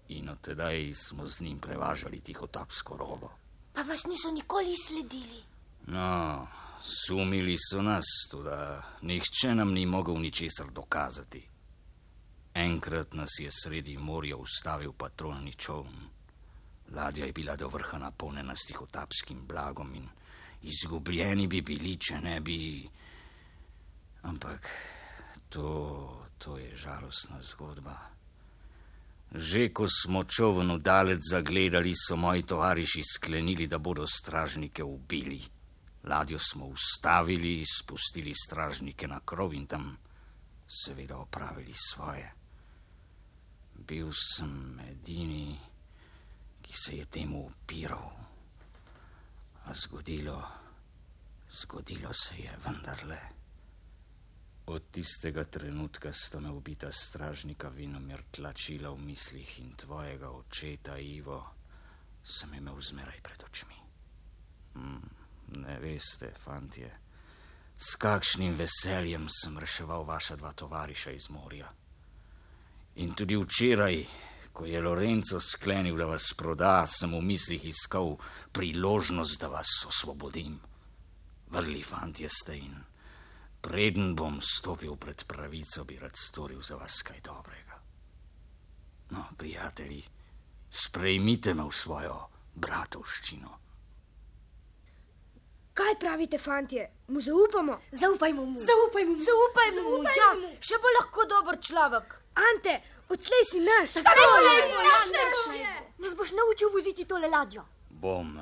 in 0.09 0.29
od 0.29 0.41
tedaj 0.41 0.93
smo 0.93 1.27
z 1.27 1.41
njim 1.41 1.59
prevažali 1.59 2.21
tihotapsko 2.21 2.97
robo. 2.97 3.31
Pa 3.73 3.83
vas 3.83 4.05
niso 4.05 4.31
nikoli 4.31 4.77
sledili. 4.77 5.46
No, 5.87 6.47
sumili 6.83 7.57
so 7.59 7.83
nas, 7.83 8.07
tudi 8.31 8.57
nihče 9.03 9.55
nam 9.55 9.73
ni 9.73 9.87
mogel 9.87 10.19
ničesar 10.19 10.71
dokazati. 10.71 11.49
Enkrat 12.55 13.15
nas 13.15 13.31
je 13.39 13.51
sredi 13.51 13.97
morja 13.99 14.37
ustavil 14.37 14.93
patrolni 14.93 15.53
čovn. 15.53 16.09
Ladja 16.93 17.27
je 17.27 17.33
bila 17.33 17.57
do 17.57 17.69
vrha 17.69 17.99
napolnjena 17.99 18.55
s 18.55 18.67
tihotapskim 18.67 19.47
blagom 19.47 19.95
in 19.95 20.09
izgubljeni 20.63 21.47
bi 21.47 21.61
bili, 21.63 21.97
če 21.97 22.21
ne 22.21 22.41
bi. 22.41 22.89
Ampak 24.23 24.71
to, 25.49 26.27
to 26.39 26.59
je 26.59 26.77
žalostna 26.77 27.43
zgodba. 27.43 27.97
Že 29.35 29.69
ko 29.75 29.87
smo 29.91 30.25
čovno 30.25 30.79
dalec 30.79 31.21
zagledali, 31.31 31.93
so 31.95 32.17
moji 32.17 32.43
tovariši 32.43 33.03
sklenili, 33.03 33.67
da 33.67 33.79
bodo 33.79 34.07
stražnike 34.07 34.85
ubili. 34.85 35.43
Ladjo 36.07 36.39
smo 36.39 36.67
ustavili, 36.67 37.65
spustili 37.67 38.35
stražnike 38.35 39.09
na 39.09 39.21
krov 39.21 39.55
in 39.55 39.67
tam 39.67 39.97
seveda 40.67 41.19
opravili 41.19 41.73
svoje. 41.75 42.33
Bil 43.75 44.13
sem 44.13 44.81
edini, 44.81 45.59
ki 46.63 46.73
se 46.73 46.97
je 46.97 47.05
temu 47.05 47.47
upiral. 47.47 48.11
A 49.65 49.75
zgodilo, 49.75 50.43
zgodilo 51.51 52.13
se 52.13 52.39
je 52.39 52.59
vendarle. 52.65 53.19
Od 54.67 54.91
tistega 54.91 55.45
trenutka 55.45 56.13
sta 56.13 56.41
me 56.41 56.51
ubita 56.51 56.93
stražnika 56.93 57.69
Vinomir 57.69 58.23
tlačila 58.31 58.91
v 58.91 58.99
mislih 58.99 59.59
in 59.61 59.77
tvojega 59.77 60.31
očeta 60.31 60.99
Ivo 60.99 61.39
sem 62.25 62.55
imel 62.55 62.81
zmeraj 62.81 63.21
pred 63.23 63.43
očmi. 63.47 63.79
Hmm, 64.75 65.16
ne 65.49 65.79
veste, 65.81 66.33
fantje, 66.45 66.91
s 67.77 67.97
kakšnim 68.01 68.55
veseljem 68.57 69.29
sem 69.29 69.59
reševal 69.59 70.05
vaša 70.05 70.37
dva 70.37 70.53
tovariša 70.53 71.11
iz 71.11 71.29
morja. 71.31 71.69
In 72.97 73.13
tudi 73.15 73.37
včeraj, 73.37 74.07
ko 74.53 74.65
je 74.65 74.81
Lorenzo 74.81 75.41
sklenil, 75.41 75.97
da 75.97 76.07
vas 76.09 76.33
proda, 76.37 76.87
sem 76.87 77.13
v 77.13 77.21
mislih 77.21 77.65
iskal 77.69 78.17
priložnost, 78.53 79.41
da 79.41 79.49
vas 79.53 79.85
osvobodim. 79.89 80.57
Vrli 81.53 81.83
fantje 81.83 82.29
ste 82.29 82.57
in 82.57 82.79
preden 83.61 84.15
bom 84.17 84.41
stopil 84.41 84.97
pred 84.97 85.27
pravico, 85.29 85.85
bi 85.85 85.99
rad 85.99 86.17
storil 86.17 86.63
za 86.63 86.81
vas 86.81 87.03
kaj 87.03 87.21
dobrega. 87.21 87.77
No, 89.11 89.27
prijatelji, 89.37 90.03
sprejmite 90.71 91.55
me 91.55 91.69
v 91.69 91.73
svojo 91.73 92.17
bratovščino. 92.55 93.66
Kaj 95.77 95.95
pravite, 96.01 96.39
fantje? 96.39 96.89
Mu 97.09 97.21
zaupamo? 97.21 97.79
Zaupajmo 97.93 98.45
mu. 98.47 98.59
Zaupajmo 98.59 99.13
mu. 99.13 99.25
Zaupajmo 99.29 99.83
mu. 99.91 100.05
Ja, 100.17 100.31
še 100.65 100.79
bo 100.81 100.93
lahko 100.97 101.27
dober 101.29 101.59
človek. 101.61 102.17
Ante, 102.33 102.79
odslej 103.13 103.45
si 103.51 103.61
naš. 103.61 103.99
Nas 106.01 106.17
boš 106.17 106.33
naučil 106.33 106.73
voziti 106.73 107.05
tole 107.05 107.29
ladjo. 107.29 107.67
Bom, 107.91 108.41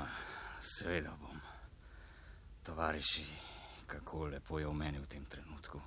seveda 0.63 1.11
bom. 1.19 1.43
Tovariši, 2.63 3.27
kako 3.91 4.31
lepo 4.37 4.63
je 4.63 4.71
v 4.71 4.79
meni 4.79 5.03
v 5.03 5.11
tem 5.11 5.27
trenutku. 5.27 5.83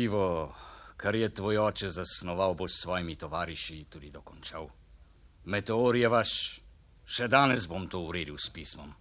Ivo, 0.00 0.54
kar 0.96 1.14
je 1.14 1.28
tvoj 1.28 1.60
oče 1.68 1.92
zasnoval, 1.92 2.56
boš 2.56 2.72
s 2.72 2.82
svojimi 2.88 3.20
tovariši 3.20 3.84
tudi 3.92 4.10
dokončal. 4.10 4.68
Meteor 5.44 5.96
je 5.96 6.08
vaš, 6.08 6.30
še 7.04 7.28
danes 7.28 7.68
bom 7.68 7.84
to 7.84 8.00
uredil 8.00 8.40
s 8.40 8.48
pismom. 8.48 8.96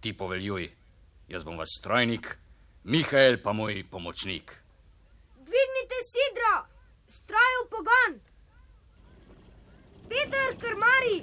Ti 0.00 0.12
poveljuj, 0.16 0.70
jaz 1.28 1.44
bom 1.44 1.58
vaš 1.58 1.68
strojnik, 1.78 2.36
Mihajl 2.84 3.42
pa 3.42 3.52
moj 3.52 3.84
pomočnik. 3.90 4.52
Dvignite 5.34 5.98
sidro, 6.12 6.52
stroj 7.08 7.52
v 7.58 7.66
pogon. 7.70 8.12
Peter, 10.08 10.54
krmari. 10.62 11.18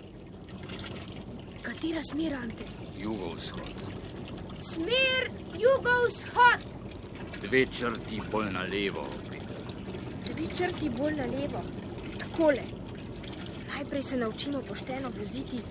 Katera 1.64 2.04
smer, 2.04 2.34
Ante? 2.34 2.68
Jugovzhod. 2.98 3.82
Smer 4.62 5.32
jugovzhod. 5.58 6.68
Dve 7.42 7.66
črti 7.66 8.22
bolj 8.32 8.52
na 8.52 8.68
levo, 8.70 9.08
Peter. 9.32 9.64
Dve 10.28 10.48
črti 10.56 10.90
bolj 10.90 11.16
na 11.16 11.26
levo. 11.26 11.64
Takole. 12.20 12.68
Najprej 13.74 14.02
se 14.02 14.18
naučimo 14.18 14.62
pošteno 14.62 15.10
voziti, 15.10 15.64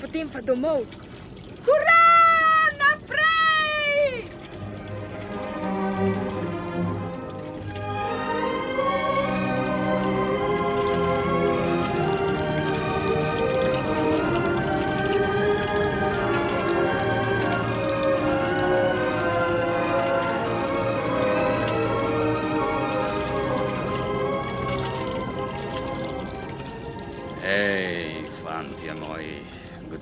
potem 0.00 0.28
pa 0.28 0.40
domov. 0.40 0.84
Hurra! 1.64 1.91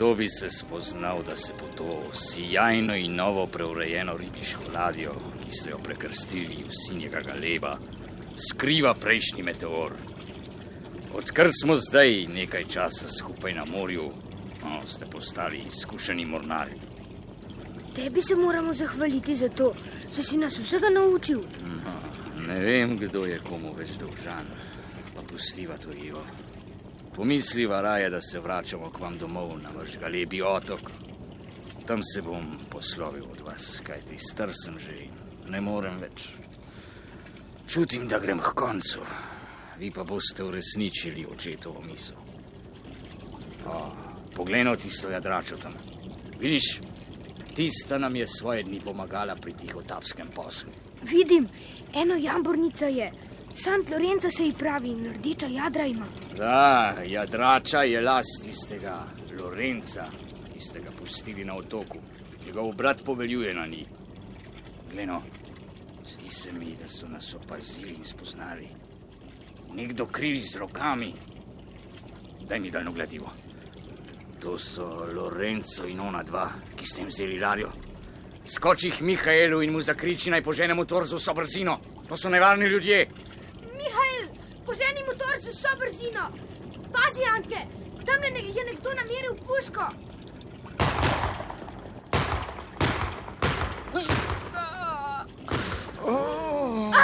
Kdo 0.01 0.15
bi 0.15 0.29
se 0.29 0.49
spoznal, 0.49 1.23
da 1.23 1.37
se 1.37 1.53
po 1.59 1.67
to 1.77 2.09
sijajno 2.13 2.97
in 2.97 3.15
novo 3.15 3.47
preurejeno 3.47 4.17
ribiško 4.17 4.63
ladjo, 4.75 5.13
ki 5.45 5.51
ste 5.51 5.71
jo 5.71 5.79
prekrstili 5.79 6.65
v 6.65 6.73
sinjega 6.73 7.21
galeba, 7.21 7.77
skriva 8.49 8.95
prejšnji 8.95 9.43
meteor. 9.43 9.93
Odkar 11.15 11.49
smo 11.53 11.77
zdaj 11.77 12.27
nekaj 12.33 12.65
časa 12.65 13.09
skupaj 13.19 13.53
na 13.55 13.65
morju, 13.65 14.13
No, 14.63 14.87
ste 14.87 15.07
postali 15.07 15.63
izkušeni 15.67 16.25
mornari. 16.25 16.81
Tebi 17.95 18.23
se 18.23 18.37
moramo 18.37 18.73
zahvaliti 18.73 19.35
za 19.35 19.49
to, 19.49 19.75
da 20.17 20.23
si 20.23 20.39
nas 20.39 20.59
vsega 20.59 20.89
naučil. 20.89 21.41
No, 21.85 21.93
ne 22.49 22.61
vem, 22.61 22.97
kdo 22.99 23.27
je 23.27 23.41
komu 23.41 23.75
več 23.77 23.99
dolžan, 24.01 24.49
pa 25.15 25.23
pustiva 25.23 25.77
to 25.77 25.93
Ivo. 25.93 26.25
Pomisliva 27.15 27.81
raje, 27.81 28.11
da 28.11 28.21
se 28.21 28.41
vračamo 28.41 28.91
k 28.91 29.01
vam 29.01 29.19
domov 29.19 29.59
na 29.59 29.71
vaš 29.77 29.99
galebi 29.99 30.43
otok. 30.43 30.91
Tam 31.87 32.03
se 32.03 32.23
bom 32.23 32.59
poslovil 32.71 33.25
od 33.33 33.41
vas, 33.41 33.83
kajti 33.87 34.19
star 34.19 34.51
sem 34.65 34.79
že 34.79 34.93
in 35.05 35.13
ne 35.51 35.61
morem 35.61 35.99
več. 36.01 36.35
Čutim, 37.67 38.09
da 38.09 38.19
grem 38.19 38.39
k 38.39 38.55
koncu, 38.55 39.01
vi 39.79 39.91
pa 39.91 40.05
boste 40.05 40.45
uresničili 40.45 41.27
očetovo 41.33 41.83
misel. 41.83 42.17
O, 43.67 43.81
poglej 44.35 44.65
no 44.65 44.77
tisto 44.77 45.11
jadračo 45.11 45.57
tam. 45.57 45.75
Vidiš, 46.41 46.81
tista 47.55 47.99
nam 47.99 48.17
je 48.17 48.27
svoje 48.27 48.63
dni 48.63 48.81
pomagala 48.81 49.37
pri 49.37 49.53
tihotapskem 49.53 50.31
poslu. 50.35 50.71
Vidim, 51.03 51.49
eno 51.95 52.15
jambornica 52.15 52.87
je, 52.87 53.11
Sant 53.53 53.91
Lorenzo 53.91 54.31
se 54.31 54.45
ji 54.45 54.53
pravi 54.53 54.91
in 54.91 55.13
rdeča 55.13 55.47
jadra 55.47 55.87
ima. 55.87 56.07
Da, 56.37 56.97
jadrača 57.07 57.83
je 57.83 58.01
last 58.01 58.45
tistega 58.45 59.07
Lorenca, 59.39 60.07
ki 60.53 60.61
ste 60.61 60.81
ga 60.81 60.91
pustili 60.91 61.45
na 61.45 61.57
otoku. 61.57 61.99
Njegov 62.47 62.73
brat 62.73 63.03
poveljuje 63.05 63.55
na 63.55 63.67
njih. 63.67 63.89
Gleno, 64.93 65.23
zdi 66.07 66.31
se 66.31 66.53
mi, 66.53 66.77
da 66.79 66.89
so 66.89 67.09
nas 67.09 67.35
opazili 67.35 67.91
in 67.91 68.05
spoznali. 68.05 68.69
Nekdo 69.75 70.07
križ 70.07 70.53
z 70.53 70.57
rokami. 70.57 71.15
Daj 72.49 72.61
mi 72.61 72.71
daljno 72.71 72.93
gledivo. 72.93 73.33
To 74.41 74.59
so 74.59 75.07
Lorenzo 75.15 75.87
in 75.87 76.01
ona 76.01 76.23
dva, 76.23 76.49
ki 76.77 76.87
ste 76.87 77.03
jim 77.03 77.09
vzeli 77.09 77.41
ladjo. 77.41 77.73
Skoči 78.45 78.89
jih 78.89 79.03
Mihajlu 79.03 79.63
in 79.63 79.73
mu 79.73 79.81
zakriči 79.81 80.31
naj 80.31 80.43
požene 80.43 80.75
motor 80.75 81.05
z 81.05 81.19
vso 81.19 81.35
brzino. 81.35 81.81
To 82.09 82.17
so 82.17 82.31
nevarni 82.31 82.67
ljudje. 82.67 83.07
Mihajl, 83.81 84.27
poženi 84.67 85.03
motor 85.09 85.35
z 85.41 85.47
vso 85.55 85.73
brzino. 85.81 86.25
Pazi, 86.95 87.25
Ante, 87.37 87.61
tam 88.07 88.25
je, 88.25 88.31
ne, 88.31 88.41
je 88.57 88.65
nekdo 88.65 88.91
nameril 88.95 89.35
puško. 89.47 89.87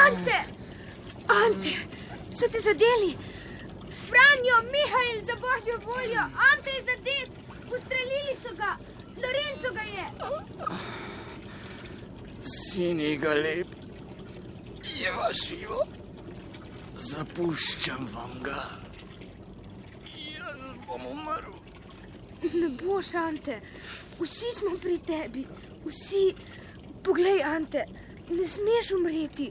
Ante, 0.04 0.38
Ante, 1.40 1.72
so 2.36 2.48
te 2.52 2.60
zadeli. 2.60 3.16
Franjo, 4.06 4.56
Mihajl, 4.72 5.18
za 5.28 5.36
božjo 5.44 5.76
voljo, 5.86 6.22
Ante 6.50 6.70
je 6.76 6.82
zadet, 6.90 7.30
ustrelili 7.74 8.34
so 8.42 8.54
ga, 8.56 8.76
Lorenzo 9.22 9.70
ga 9.74 9.84
je. 9.96 10.06
Sini 12.38 13.16
ga 13.16 13.34
lep, 13.34 13.66
je 15.00 15.12
vaš 15.12 15.48
živo. 15.48 15.86
Zapuščam 16.97 18.07
vam 18.09 18.38
ga. 18.42 18.62
Jaz 20.16 20.62
bom 20.86 21.05
umrl. 21.11 21.59
Ne 22.55 22.70
boš, 22.80 23.12
Ante, 23.20 23.59
vsi 24.20 24.53
smo 24.57 24.76
pri 24.80 24.99
tebi, 25.05 25.44
vsi. 25.84 26.24
Poglej, 27.05 27.42
Ante, 27.44 27.84
ne 28.30 28.47
smeš 28.49 28.94
umreti. 28.97 29.51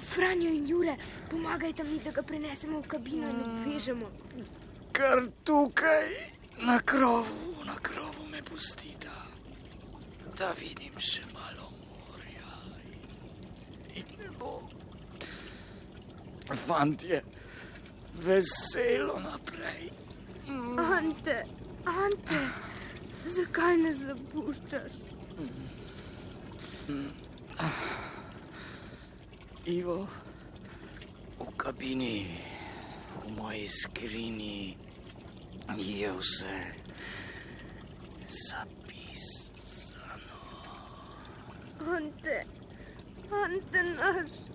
Franjo 0.00 0.48
in 0.48 0.66
Jure, 0.66 0.96
pomagajte 1.30 1.84
mi, 1.84 1.98
da 2.00 2.10
ga 2.10 2.22
prenesemo 2.22 2.80
v 2.80 2.88
kabino 2.88 3.28
in 3.28 3.42
obvežemo. 3.44 4.08
Kar 4.96 5.26
tukaj, 5.44 6.08
na 6.64 6.80
krovu, 6.80 7.60
na 7.68 7.76
krovu 7.82 8.24
me 8.32 8.40
pustita, 8.42 9.12
da 10.36 10.54
vidim 10.56 10.96
še 10.96 11.28
malo 11.34 11.68
morja 11.76 12.56
in, 12.88 13.04
in 14.00 14.16
ne 14.16 14.32
bo. 14.40 14.56
Fantje, 16.54 17.22
veselo 18.14 19.18
naprej. 19.18 19.92
Ante, 20.78 21.44
Ante, 21.86 22.40
zakaj 23.24 23.76
nas 23.76 24.02
zapuščaš? 24.08 24.96
Ivo, 29.70 30.08
v 31.38 31.48
kabini, 31.56 32.26
v 33.22 33.32
moji 33.38 33.66
skrini 33.68 34.76
je 35.78 36.12
vse 36.18 36.60
zapisano. 38.26 39.90
Ante, 41.96 42.44
Ante 43.30 43.82
naš. 43.94 44.49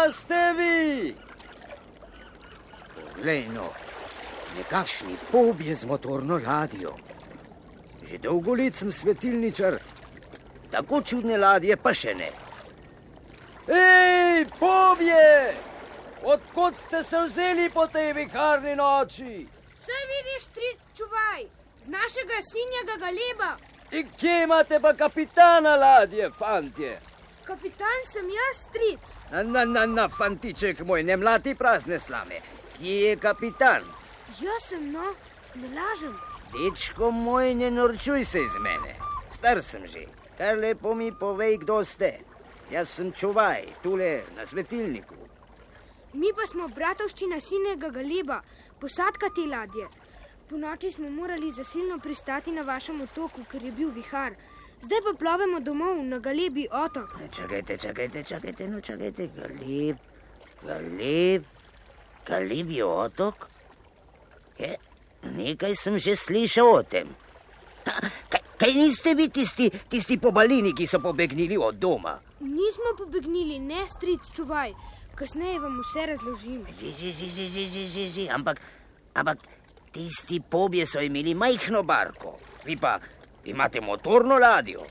Pa 0.00 0.12
ste 0.12 0.52
vi? 0.56 1.14
Poglej, 2.96 3.44
no, 3.54 3.68
nekakšni 4.56 5.16
pobje 5.32 5.74
z 5.74 5.84
motorno 5.84 6.40
ladjo. 6.46 6.94
Že 8.08 8.18
dolgo 8.18 8.54
let 8.54 8.74
sem 8.74 8.92
svetilničar, 8.92 9.76
tako 10.72 11.02
čudne 11.02 11.36
ladje 11.36 11.76
pa 11.76 11.92
še 11.94 12.14
ne. 12.14 12.30
Hej, 13.68 14.46
pobje! 14.56 15.52
Odkud 16.24 16.76
ste 16.76 17.04
se 17.04 17.20
vzeli 17.26 17.68
po 17.70 17.86
tej 17.86 18.12
viharni 18.16 18.76
noči? 18.76 19.44
Saj 19.84 20.02
vidiš, 20.12 20.48
stric, 20.48 20.80
čuvaj, 20.96 21.44
z 21.84 21.92
našega 21.92 22.40
sinjega 22.48 22.96
galeba. 23.04 23.52
In 23.92 24.08
kje 24.16 24.42
imate 24.48 24.80
pa 24.80 24.92
kapitana 24.96 25.76
ladje, 25.76 26.30
fantje? 26.30 27.00
Kapitan 27.50 28.02
sem 28.06 28.28
jaz, 28.30 28.58
stric. 28.62 29.06
Na, 29.30 29.42
na, 29.42 29.64
na, 29.64 29.86
na, 29.86 30.08
fantiček 30.08 30.84
moj, 30.86 31.02
ne 31.02 31.16
mlati 31.16 31.54
prazne 31.58 31.96
slame. 31.98 32.36
Kje 32.76 32.92
je 33.00 33.16
kapitan? 33.18 33.88
Jaz 34.38 34.68
sem, 34.68 34.84
no, 34.92 35.08
ne 35.58 35.70
lažem. 35.74 36.12
Dečko 36.54 37.10
moj, 37.10 37.54
ne 37.58 37.70
norčuj 37.74 38.22
se 38.24 38.42
iz 38.46 38.54
mene. 38.62 38.94
Star 39.34 39.62
sem 39.66 39.82
že, 39.86 40.04
kar 40.38 40.62
lepo 40.62 40.94
mi 40.94 41.10
povej, 41.10 41.56
kdo 41.64 41.80
ste. 41.84 42.12
Jaz 42.70 42.94
sem 43.00 43.10
čuvaj, 43.10 43.66
tule 43.82 44.12
na 44.36 44.46
svetilniku. 44.46 45.18
Mi 46.12 46.30
pa 46.36 46.46
smo 46.46 46.68
bratovščina 46.78 47.40
sinega 47.42 47.90
galeba, 47.90 48.38
posadka 48.78 49.34
te 49.34 49.50
ladje. 49.50 49.90
Po 50.46 50.58
noči 50.58 50.94
smo 50.94 51.10
morali 51.10 51.50
zasilno 51.50 51.98
pristati 51.98 52.54
na 52.54 52.62
vašem 52.62 53.02
otoku, 53.02 53.42
ker 53.50 53.64
je 53.64 53.74
bil 53.74 53.90
vihar. 53.90 54.38
Zdaj 54.80 55.00
pa 55.04 55.12
plovemo 55.18 55.60
domov 55.60 56.00
na 56.04 56.18
galebi 56.18 56.66
otok. 56.68 57.16
Čakajte, 57.30 57.76
čakajte, 57.76 58.22
čakajte, 58.22 58.68
no 58.68 58.80
čakajte, 58.80 59.28
galeb, 59.36 59.96
galeb, 60.64 61.44
galeb 62.26 62.70
je 62.70 62.84
otok? 62.84 63.48
Je, 64.58 64.76
nekaj 65.36 65.76
sem 65.76 65.98
že 65.98 66.16
slišal 66.16 66.68
o 66.68 66.82
tem. 66.82 67.08
Ha, 67.84 67.92
kaj, 68.28 68.40
Kaj 68.60 68.74
niste 68.76 69.14
vi 69.16 69.30
tisti, 69.32 69.70
tisti 69.88 70.18
pobalini, 70.20 70.74
ki 70.76 70.84
so 70.86 70.98
pobegnili 71.00 71.56
od 71.56 71.78
doma? 71.80 72.18
Nismo 72.44 72.92
pobegnili, 72.98 73.56
ne 73.58 73.86
stric 73.88 74.28
čuvaj. 74.36 74.74
Kasneje 75.16 75.62
vam 75.62 75.78
vse 75.80 76.04
razložim. 76.10 76.66
Že, 76.68 76.90
že, 76.92 77.08
že, 77.10 77.28
že, 77.28 77.46
že, 77.48 77.64
že, 77.64 77.84
že, 77.88 78.04
že. 78.12 78.24
Ampak, 78.28 78.60
ampak 79.16 79.48
tisti 79.96 80.42
pobje 80.44 80.84
so 80.84 81.00
imeli 81.00 81.32
majhno 81.32 81.80
barko, 81.88 82.36
vi 82.68 82.76
pa 82.76 82.98
imate 83.44 83.80
motorno 83.80 84.38
ladjo. 84.38 84.84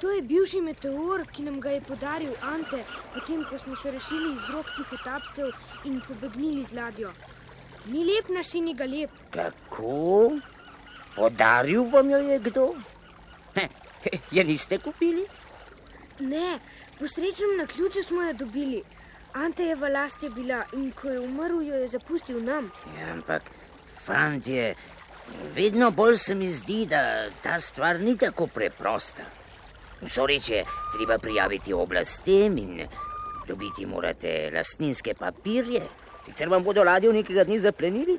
To 0.00 0.10
je 0.10 0.22
bivši 0.22 0.60
meteor, 0.60 1.26
ki 1.32 1.42
nam 1.42 1.60
ga 1.60 1.70
je 1.70 1.80
podaril 1.80 2.32
Ante, 2.42 2.84
potem 3.14 3.44
ko 3.44 3.58
smo 3.58 3.76
se 3.76 3.90
rešili 3.90 4.32
iz 4.34 4.48
rok 4.50 4.66
tihotapcev 4.76 5.52
in 5.84 6.00
pobegnili 6.08 6.64
z 6.64 6.74
ladjo. 6.74 7.12
Ni 7.86 8.04
lep 8.04 8.28
naš 8.28 8.46
sin, 8.46 8.66
ga 8.76 8.84
lep. 8.84 9.10
Kako? 9.30 10.38
Podaril 11.14 11.84
vam 11.92 12.10
jo 12.10 12.18
je 12.18 12.38
kdo? 12.38 12.66
He, 13.54 13.68
he, 14.04 14.18
je 14.30 14.44
niste 14.44 14.78
kupili? 14.78 15.26
Ne, 16.18 16.58
po 16.98 17.06
srečnem 17.06 17.56
na 17.58 17.66
ključu 17.66 18.02
smo 18.02 18.22
jo 18.22 18.32
dobili. 18.32 18.82
Ante 19.32 19.64
je 19.64 19.76
v 19.76 19.88
lasti 19.88 20.28
bila 20.30 20.64
in 20.72 20.90
ko 20.92 21.08
je 21.08 21.20
umrl, 21.20 21.62
jo 21.62 21.74
je 21.74 21.88
zapustil 21.88 22.42
nam. 22.44 22.70
Ja, 22.98 23.12
ampak, 23.12 23.50
fantje, 23.86 24.74
vedno 25.54 25.90
bolj 25.90 26.18
se 26.18 26.34
mi 26.34 26.48
zdi, 26.52 26.86
da 26.86 27.30
ta 27.42 27.60
stvar 27.60 28.00
ni 28.00 28.16
tako 28.16 28.46
preprosta. 28.46 29.22
Vso 30.02 30.26
reče, 30.26 30.64
treba 30.92 31.18
prijaviti 31.18 31.72
oblastem 31.72 32.58
in 32.58 32.82
dobiti 33.48 33.86
morate 33.86 34.50
lastninske 34.54 35.14
papirje, 35.14 35.82
sicer 36.26 36.48
vam 36.48 36.64
bodo 36.64 36.84
ladjo 36.84 37.12
nekega 37.12 37.44
dne 37.44 37.60
zaplenili. 37.60 38.18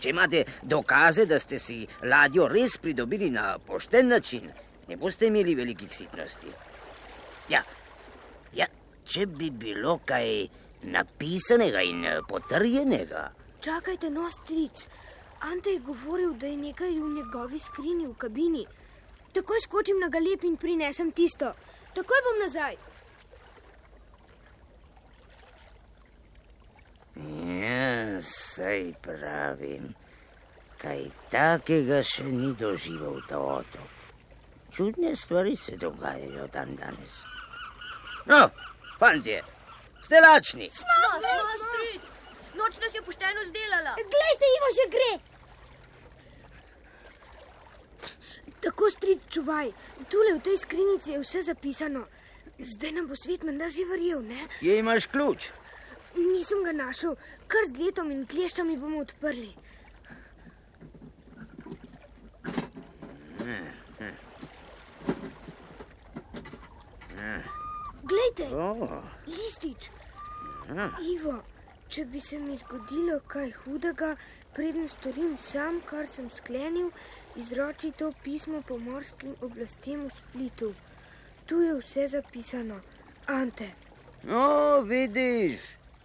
Če 0.00 0.10
imate 0.10 0.44
dokaze, 0.62 1.26
da 1.26 1.38
ste 1.38 1.58
si 1.58 1.82
ladjo 2.08 2.48
res 2.48 2.78
pridobili 2.80 3.30
na 3.30 3.58
pošten 3.58 4.08
način, 4.08 4.48
ne 4.88 4.96
boste 4.96 5.28
imeli 5.28 5.54
velikih 5.54 5.92
sitnosti. 5.92 6.48
Ja, 7.48 7.60
ja 8.56 8.66
če 9.04 9.26
bi 9.26 9.50
bilo 9.50 9.98
kaj 10.06 10.46
napisanega 10.82 11.82
in 11.84 12.06
potrjenega. 12.28 13.28
Čakajte, 13.60 14.08
no, 14.10 14.24
stric. 14.32 14.86
Ante 15.40 15.70
je 15.70 15.80
govoril, 15.80 16.32
da 16.34 16.46
je 16.46 16.56
nekaj 16.56 16.90
v 16.90 17.08
njegovi 17.16 17.58
skrinji 17.58 18.06
v 18.06 18.14
kabini. 18.14 18.66
Takoj 19.32 19.60
skočim 19.64 20.00
na 20.00 20.08
galep 20.08 20.44
in 20.44 20.56
prinesem 20.56 21.12
tisto. 21.12 21.52
Takoj 21.94 22.20
bom 22.26 22.42
nazaj. 22.42 22.76
Ja, 27.60 28.20
sej 28.22 28.92
pravim, 29.02 29.94
kaj 30.80 31.08
takega 31.32 32.02
še 32.02 32.24
ni 32.24 32.52
doživel 32.56 33.20
ta 33.28 33.38
otok. 33.38 33.88
Čudne 34.70 35.16
stvari 35.16 35.56
se 35.56 35.76
dogajajo 35.76 36.46
tam 36.52 36.76
danes. 36.76 37.16
No, 38.26 38.48
fantje, 39.00 39.40
ste 40.02 40.20
lačni. 40.20 40.70
Smo, 40.70 41.10
smo, 41.16 41.56
stric. 41.64 42.06
Noč 42.54 42.78
nas 42.82 42.94
je 42.94 43.02
pošteno 43.02 43.44
zdelala. 43.48 43.96
Glejte, 43.96 44.46
Ivo 44.56 44.70
že 44.78 44.86
gre. 44.94 45.29
Tako 48.60 48.90
stric 48.90 49.20
čuvaj. 49.28 49.72
Tule 50.10 50.34
v 50.36 50.42
tej 50.44 50.58
skrinjici 50.58 51.10
je 51.14 51.20
vse 51.22 51.42
zapisano. 51.42 52.04
Zdaj 52.60 52.92
nam 52.92 53.06
bo 53.08 53.16
svet 53.16 53.42
menda 53.42 53.68
že 53.68 53.84
verjel, 53.88 54.22
ne? 54.22 54.40
Je 54.60 54.78
imaš 54.78 55.06
ključ? 55.06 55.50
Nisem 56.16 56.64
ga 56.64 56.72
našel, 56.72 57.16
kar 57.48 57.64
z 57.70 57.78
letom 57.80 58.10
in 58.10 58.26
kleščami 58.26 58.76
bomo 58.76 59.00
odprli. 59.00 59.52
Glejte, 68.02 68.56
Oh. 68.56 69.02
listič. 69.26 69.90
Ivo, 71.14 71.42
če 71.88 72.04
bi 72.06 72.20
se 72.20 72.38
mi 72.38 72.56
zgodilo 72.56 73.20
kaj 73.26 73.50
hudega, 73.62 74.14
preden 74.54 74.88
storim 74.88 75.36
sam, 75.38 75.80
kar 75.86 76.06
sem 76.08 76.30
sklenil, 76.30 76.90
izroči 77.36 77.92
to 77.92 78.12
pismo 78.24 78.62
pomorskim 78.62 79.34
oblastem 79.40 80.08
v 80.08 80.10
Splitu. 80.10 80.74
Tu 81.46 81.60
je 81.62 81.74
vse 81.78 82.08
zapisano. 82.08 82.80
Ante. 83.26 83.70
No, 84.22 84.80
vidiš, 84.80 85.60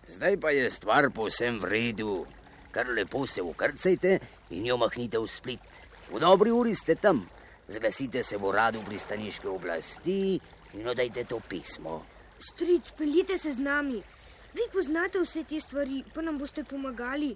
zdaj 0.08 0.38
pa 0.38 0.52
je 0.52 0.70
stvar 0.70 1.10
povsem 1.12 1.60
v 1.60 1.66
redu. 1.66 2.26
Kar 2.72 2.88
lepo 2.88 3.28
se 3.28 3.42
ukrcajte 3.42 4.20
in 4.50 4.66
jo 4.66 4.78
mahnite 4.78 5.20
v 5.20 5.28
split. 5.28 5.68
V 6.12 6.20
dobri 6.20 6.52
uri 6.52 6.76
ste 6.76 6.96
tam, 6.96 7.24
zglasite 7.68 8.24
se 8.24 8.38
v 8.38 8.46
uradu 8.46 8.84
pristaniške 8.84 9.48
oblasti 9.48 10.40
in 10.74 10.88
oddajte 10.88 11.24
to 11.24 11.40
pismo. 11.40 12.04
Stric, 12.40 12.92
peljite 12.98 13.38
se 13.38 13.54
z 13.54 13.60
nami. 13.60 14.04
Vi 14.54 14.68
poznate 14.74 15.20
vse 15.20 15.44
te 15.44 15.60
stvari, 15.60 16.04
pa 16.14 16.22
nam 16.22 16.38
boste 16.38 16.64
pomagali. 16.64 17.36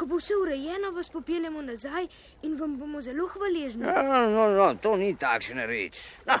Ko 0.00 0.06
bo 0.08 0.16
vse 0.16 0.32
urejeno, 0.40 0.90
vas 0.96 1.10
popeljemo 1.12 1.62
nazaj 1.62 2.06
in 2.48 2.54
vam 2.56 2.76
bomo 2.80 3.00
zelo 3.04 3.26
hvaležni. 3.28 3.84
No, 3.84 4.22
no, 4.34 4.44
no, 4.58 4.68
to 4.84 4.94
ni 4.96 5.10
takšna 5.24 5.66
reč. 5.68 5.98
No, 6.28 6.38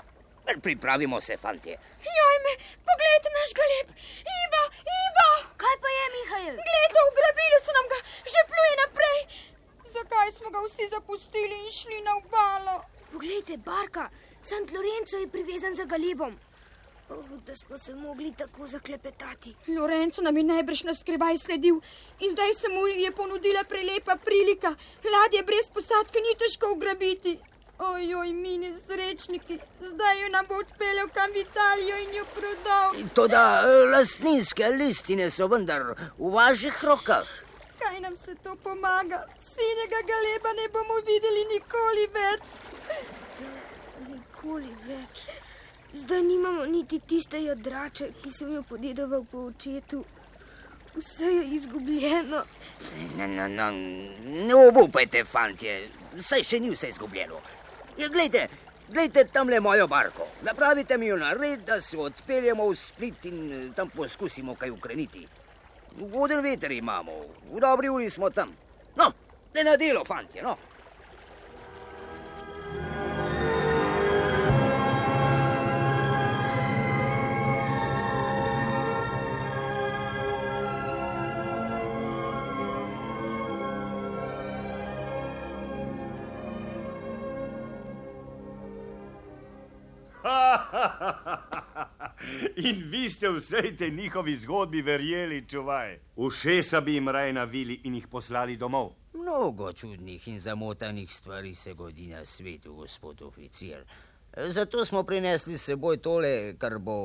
pripravimo 0.66 1.20
se, 1.20 1.36
fantje. 1.36 1.74
Joj 2.06 2.38
me, 2.44 2.54
poglejte 2.88 3.32
naš 3.34 3.52
galeb. 3.58 3.92
Ivo, 4.36 4.62
Ivo! 4.94 5.28
Kaj 5.60 5.76
pa 5.82 5.92
je, 5.96 6.06
Mihajl? 6.14 6.56
Gledajte, 6.62 7.04
ugrabili 7.10 7.58
so 7.66 7.76
nam 7.76 7.92
ga, 7.92 8.00
že 8.32 8.46
pluje 8.48 8.74
naprej. 8.82 9.20
Zakaj 9.98 10.32
smo 10.38 10.54
ga 10.56 10.64
vsi 10.64 10.88
zapustili 10.94 11.62
in 11.66 11.70
šli 11.80 12.00
na 12.08 12.16
obalo? 12.22 12.78
Poglejte, 13.12 13.60
barka, 13.70 14.08
Sant 14.40 14.72
Lorenzo 14.72 15.20
je 15.20 15.28
privezan 15.36 15.76
za 15.76 15.84
galebom. 15.84 16.32
Oh, 17.10 17.24
da 17.46 17.56
smo 17.56 17.78
se 17.78 17.94
mogli 17.94 18.34
tako 18.38 18.66
zaklepetati. 18.66 19.54
Lorenzo 19.66 20.22
nam 20.22 20.36
je 20.36 20.42
najbrž 20.44 20.82
na 20.82 20.94
skrivaj 20.94 21.38
sledil 21.38 21.80
in 22.20 22.30
zdaj 22.30 22.54
se 22.54 22.68
mu 22.68 22.86
je 22.86 23.12
ponudila 23.12 23.64
prelepa 23.64 24.16
prilika. 24.24 24.74
Ladje 25.12 25.42
brez 25.42 25.70
posadke 25.74 26.18
ni 26.18 26.38
težko 26.38 26.72
ugrabiti. 26.72 27.38
Ojoj, 27.78 28.32
mi 28.32 28.58
nesrečniki, 28.58 29.58
zdaj 29.80 30.22
jo 30.22 30.28
nam 30.28 30.46
bo 30.48 30.54
odpeljal 30.54 31.08
kam 31.14 31.30
v 31.32 31.36
Italijo 31.40 31.96
in 31.96 32.14
jo 32.14 32.24
prodal. 32.34 32.90
Toda 33.14 33.62
lastninske 33.92 34.68
listine 34.68 35.30
so 35.30 35.48
vendar 35.48 35.82
v 36.18 36.32
vaših 36.34 36.84
rokah. 36.84 37.26
Kaj 37.82 38.00
nam 38.00 38.16
se 38.16 38.34
to 38.44 38.56
pomaga? 38.62 39.24
Sinega 39.54 40.00
galeba 40.12 40.52
ne 40.52 40.68
bomo 40.68 41.00
videli 41.10 41.46
nikoli 41.54 42.08
več. 42.18 42.58
Da, 43.38 43.48
nikoli 44.08 44.74
več. 44.86 45.24
Zdaj 45.94 46.22
nimamo 46.22 46.66
niti 46.66 46.98
tiste 46.98 47.42
jadrače, 47.42 48.12
ki 48.22 48.32
sem 48.32 48.54
jo 48.54 48.62
podedoval 48.62 49.24
po 49.30 49.46
očetu. 49.50 50.04
Vse 50.94 51.24
je 51.24 51.44
izgubljeno. 51.54 52.42
No, 53.18 53.26
no, 53.26 53.48
no, 53.48 53.70
ne 54.46 54.54
obupajte, 54.54 55.24
fantje, 55.24 55.88
saj 56.20 56.42
še 56.46 56.60
ni 56.60 56.70
vse 56.70 56.88
izgubljeno. 56.88 57.40
Ja, 57.98 58.08
glejte, 58.08 58.46
glejte 58.88 59.24
tamle 59.32 59.60
mojo 59.60 59.86
barko. 59.86 60.26
Napravite 60.42 60.98
mi 60.98 61.06
jo 61.06 61.16
na 61.16 61.32
red, 61.32 61.66
da 61.66 61.80
se 61.80 61.98
odpeljemo 61.98 62.68
v 62.70 62.76
split 62.76 63.24
in 63.30 63.52
eh, 63.52 63.68
tam 63.74 63.90
poskusimo 63.90 64.54
kaj 64.54 64.70
ukreniti. 64.70 65.26
Voden 65.98 66.42
veter 66.42 66.72
imamo, 66.72 67.18
v 67.50 67.60
dobri 67.60 67.88
uri 67.90 68.10
smo 68.10 68.30
tam. 68.30 68.54
No, 68.96 69.12
ne 69.54 69.64
na 69.64 69.76
delo, 69.76 70.04
fantje, 70.04 70.42
no. 70.42 70.56
In 92.60 92.90
vi 92.90 93.08
ste 93.08 93.28
vsej 93.32 93.76
tej 93.76 93.90
njihovi 93.90 94.36
zgodbi 94.36 94.82
verjeli, 94.82 95.48
čuvaj. 95.48 95.98
Ušesa 96.16 96.80
bi 96.80 96.94
jim 96.94 97.08
raje 97.08 97.32
navili 97.32 97.80
in 97.84 97.94
jih 97.94 98.08
poslali 98.08 98.56
domov. 98.56 98.92
Mnogo 99.14 99.72
čudnih 99.72 100.28
in 100.28 100.40
zamotanih 100.40 101.12
stvari 101.12 101.54
se 101.54 101.74
godi 101.74 102.06
na 102.06 102.24
svetu, 102.24 102.74
gospod 102.74 103.22
oficir. 103.22 103.84
Zato 104.36 104.84
smo 104.84 105.02
prinesli 105.02 105.58
s 105.58 105.64
seboj 105.64 105.96
tole, 105.96 106.54
kar 106.58 106.78
bo 106.78 106.96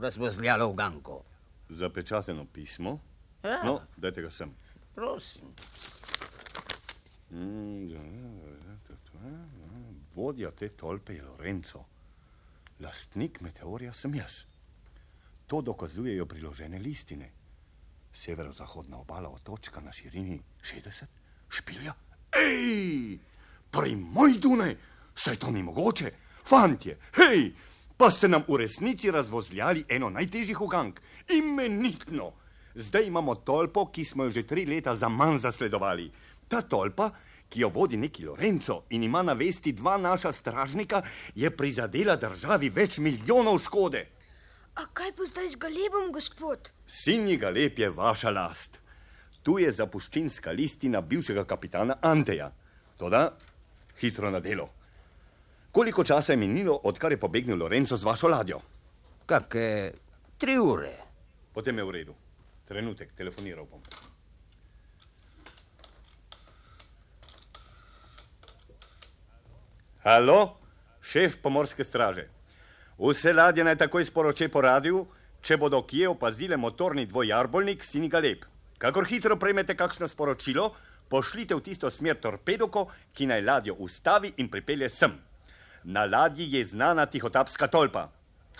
razvozljalo 0.00 0.68
v 0.70 0.74
ganko. 0.74 1.22
Zapečateno 1.68 2.46
pismo? 2.52 3.00
Ja. 3.42 3.62
No, 3.64 3.80
dajte 3.96 4.22
ga 4.22 4.30
sem. 4.30 4.54
Prosim. 4.94 5.54
Vodja 10.14 10.50
te 10.50 10.68
tolpe 10.68 11.14
je 11.14 11.22
Lorenzo. 11.22 11.84
Lastnik 12.80 13.40
meteorja 13.40 13.92
sem 13.92 14.14
jaz. 14.14 14.49
To 15.50 15.58
dokazujejo 15.62 16.26
priložene 16.30 16.78
listine. 16.78 17.30
Severozahodna 18.14 19.00
obala 19.00 19.28
otočka 19.28 19.80
na 19.80 19.92
širini 19.92 20.38
60, 20.62 21.06
špilja. 21.48 21.94
Ej, 22.38 23.18
pri 23.70 23.96
moj 23.96 24.38
Dunaj, 24.38 24.76
saj 25.14 25.36
to 25.42 25.50
ni 25.50 25.62
mogoče. 25.62 26.12
Fantje, 26.46 26.94
hej, 27.18 27.50
pa 27.96 28.10
ste 28.10 28.30
nam 28.30 28.44
v 28.46 28.60
resnici 28.62 29.10
razvozljali 29.10 29.84
eno 29.88 30.10
najtežjih 30.10 30.60
ugank. 30.60 31.00
Imenitno. 31.34 32.30
Zdaj 32.74 33.10
imamo 33.10 33.34
tolpo, 33.34 33.88
ki 33.90 34.04
smo 34.04 34.24
jo 34.24 34.30
že 34.30 34.46
tri 34.46 34.66
leta 34.66 34.94
za 34.94 35.08
manj 35.08 35.38
zasledovali. 35.38 36.06
Ta 36.48 36.62
tolpa, 36.62 37.10
ki 37.48 37.60
jo 37.60 37.72
vodi 37.74 37.96
neki 37.96 38.24
Lorenzo 38.24 38.84
in 38.90 39.02
ima 39.02 39.22
na 39.22 39.32
vesti 39.32 39.72
dva 39.72 39.98
naša 39.98 40.32
stražnika, 40.32 41.02
je 41.34 41.50
prizadela 41.50 42.16
državi 42.16 42.70
več 42.70 42.98
milijonov 42.98 43.58
škode. 43.58 44.19
A 44.80 44.86
kaj 44.96 45.10
bo 45.12 45.26
zdaj 45.28 45.48
z 45.52 45.56
galebom, 45.60 46.08
gospod? 46.12 46.70
Sinji 46.88 47.36
galeb 47.36 47.78
je 47.78 47.90
vaša 47.92 48.30
last. 48.32 48.78
Tu 49.44 49.58
je 49.60 49.72
zapuščinska 49.72 50.54
listina 50.56 51.02
bivšega 51.04 51.44
kapitana 51.44 51.98
Anteja. 52.00 52.46
Toda, 52.96 53.26
hitro 54.00 54.30
na 54.30 54.40
delo. 54.40 54.70
Koliko 55.72 56.04
časa 56.04 56.32
je 56.32 56.40
minilo, 56.40 56.78
odkar 56.84 57.12
je 57.12 57.20
pobegnil 57.20 57.60
Lorenzo 57.60 57.96
z 57.96 58.08
vašo 58.08 58.32
ladjo? 58.32 58.62
Kakšne 59.28 59.92
tri 60.40 60.56
ure. 60.58 60.96
Potem 61.52 61.76
je 61.76 61.84
v 61.84 61.96
redu. 61.98 62.16
Trenutek, 62.64 63.12
telefoniral 63.12 63.68
bom. 63.68 63.84
Halo, 70.08 70.40
šef 71.04 71.42
pomorske 71.42 71.84
straže. 71.84 72.39
Vse 73.00 73.32
ladje 73.32 73.64
naj 73.64 73.78
takoj 73.80 74.04
sporoče 74.04 74.50
po 74.52 74.60
radiju, 74.60 74.98
če 75.40 75.56
bodo 75.56 75.78
kje 75.88 76.08
opazile 76.10 76.56
motorni 76.60 77.06
dvojarbolnik 77.08 77.84
Siniga 77.84 78.20
Lep. 78.20 78.44
Kakor 78.78 79.08
hitro 79.08 79.38
prejmete 79.40 79.72
kakšno 79.76 80.08
sporočilo, 80.08 80.66
pošljite 81.08 81.56
v 81.56 81.64
tisto 81.64 81.88
smer 81.90 82.20
torpedoko, 82.20 82.84
ki 83.16 83.30
naj 83.32 83.46
ladjo 83.46 83.78
ustavi 83.86 84.34
in 84.36 84.52
pripelje 84.52 84.92
sem. 84.92 85.16
Na 85.84 86.04
ladji 86.04 86.50
je 86.52 86.64
znana 86.74 87.06
tihotapska 87.06 87.70
tolpa. 87.72 88.04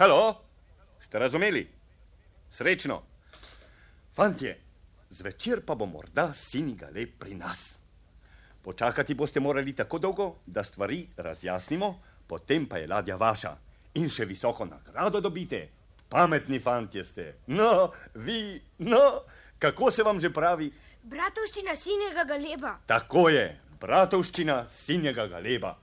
Halo, 0.01 0.41
ste 1.05 1.21
razumeli? 1.21 1.69
Srečno. 2.51 3.03
Fantje, 4.17 4.57
zvečer 5.11 5.67
pa 5.67 5.77
bo 5.77 5.85
morda 5.85 6.31
Siniga 6.33 6.89
Lep 6.97 7.19
pri 7.21 7.35
nas. 7.37 7.75
Počakati 8.65 9.15
boste 9.15 9.41
morali 9.41 9.77
tako 9.77 9.99
dolgo, 9.99 10.35
da 10.47 10.65
stvari 10.65 11.09
razjasnimo, 11.17 11.99
potem 12.27 12.65
pa 12.67 12.81
je 12.81 12.89
ladja 12.89 13.17
vaša 13.17 13.59
in 13.95 14.09
še 14.11 14.25
visoko 14.25 14.65
nagrado 14.65 15.21
dobite. 15.21 15.69
Pametni 16.11 16.59
fantje 16.59 17.05
ste. 17.05 17.27
No, 17.47 17.93
vi, 18.15 18.61
no, 18.79 19.23
kako 19.59 19.91
se 19.91 20.03
vam 20.03 20.21
že 20.21 20.31
pravi? 20.35 20.71
Bratovščina 21.03 21.77
sinjega 21.77 22.25
galeba. 22.27 22.75
Tako 22.87 23.29
je, 23.31 23.45
bratovščina 23.81 24.65
sinjega 24.71 25.27
galeba. 25.31 25.77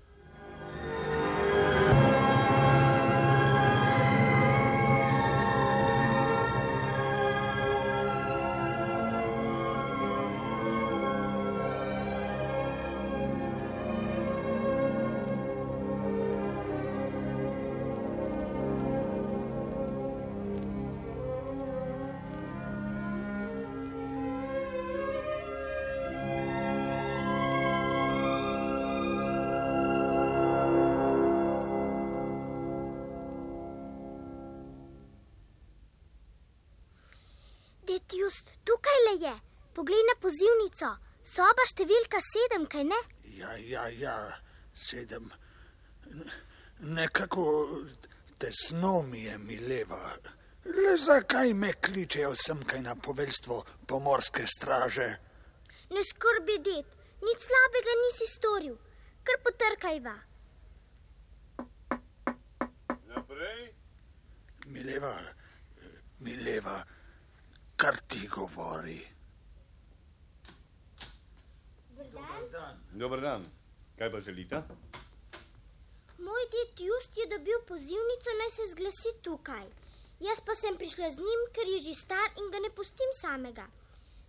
Kaj 42.77 42.83
ne? 42.83 42.99
Ja, 43.37 43.57
ja, 43.57 43.87
ja, 43.89 44.33
sedem. 44.73 45.31
Nekako 46.79 47.43
tesno 48.37 49.01
mi 49.01 49.23
je 49.23 49.37
mileva. 49.37 50.17
Le 50.65 50.97
zakaj 50.97 51.53
me 51.53 51.73
kličejo 51.73 52.35
sem 52.35 52.61
kaj 52.63 52.81
na 52.81 52.95
poveljstvo 52.95 53.63
pomorske 53.87 54.45
straže? 54.47 55.07
Ne 55.89 56.03
skrbi, 56.09 56.59
ded, 56.69 56.85
nič 57.23 57.47
slabega 57.49 57.97
nisi 58.03 58.29
storil. 58.33 58.77
Kar 59.23 59.41
potrkajva. 59.43 60.15
Naprej. 63.07 63.73
Mileva, 64.67 65.15
mileva, 66.19 66.81
kar 67.75 67.97
ti 68.07 68.27
govori. 68.27 69.16
Dober 72.93 73.21
dan. 73.21 73.45
Kaj 73.97 74.11
pa 74.11 74.19
želite? 74.19 74.61
Moj 76.17 76.43
ded 76.53 76.79
just 76.87 77.17
je 77.17 77.25
dobil 77.37 77.59
pozivnico, 77.67 78.29
naj 78.39 78.51
se 78.55 78.63
zglasi 78.73 79.11
tukaj. 79.21 79.65
Jaz 80.19 80.41
pa 80.45 80.53
sem 80.55 80.77
prišla 80.77 81.09
z 81.11 81.17
njim, 81.17 81.41
ker 81.53 81.67
je 81.73 81.79
že 81.79 81.93
star 81.95 82.29
in 82.41 82.51
ga 82.51 82.59
ne 82.59 82.69
pustim 82.75 83.11
samega. 83.21 83.67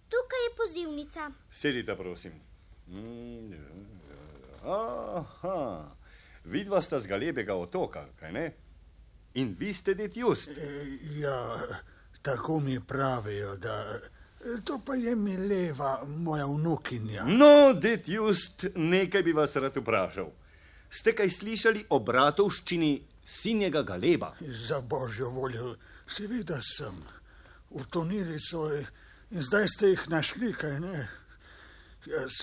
Tukaj 0.08 0.44
je 0.46 0.56
pozivnica. 0.56 1.30
Sedite, 1.50 1.96
prosim. 1.96 2.40
Mm, 2.86 3.52
ja, 3.52 3.58
ja, 3.58 4.20
ja. 4.64 4.76
Aha, 5.20 5.96
vidva 6.44 6.82
sta 6.82 7.00
z 7.00 7.06
galebega 7.06 7.54
otoka, 7.54 8.06
kaj 8.20 8.32
ne? 8.32 8.46
In 9.34 9.56
vi 9.58 9.72
ste 9.72 9.94
det 9.94 10.16
just. 10.16 10.50
Ja, 11.16 11.60
tako 12.22 12.60
mi 12.60 12.80
pravijo, 12.80 13.56
da 13.56 14.00
to 14.64 14.78
pa 14.84 14.94
je 14.94 15.14
mileva, 15.16 16.04
moja 16.06 16.46
vnukinja. 16.46 17.24
No, 17.26 17.72
det 17.74 18.08
just, 18.08 18.64
nekaj 18.74 19.22
bi 19.22 19.32
vas 19.32 19.56
rad 19.56 19.76
vprašal. 19.76 20.30
Ste 20.90 21.12
kaj 21.12 21.30
slišali 21.30 21.84
o 21.90 21.98
bratovščini 22.00 22.92
sinjega 23.26 23.82
galeba? 23.82 24.32
Za 24.40 24.80
božjo 24.80 25.30
voljo, 25.30 25.74
seveda 26.06 26.60
sem. 26.62 27.02
Utonili 27.70 28.38
so 28.40 28.70
in 29.30 29.42
zdaj 29.42 29.66
ste 29.68 29.90
jih 29.92 30.06
našli, 30.08 30.52
kaj 30.56 30.78
ne? 30.80 31.08
Jaz, 32.06 32.38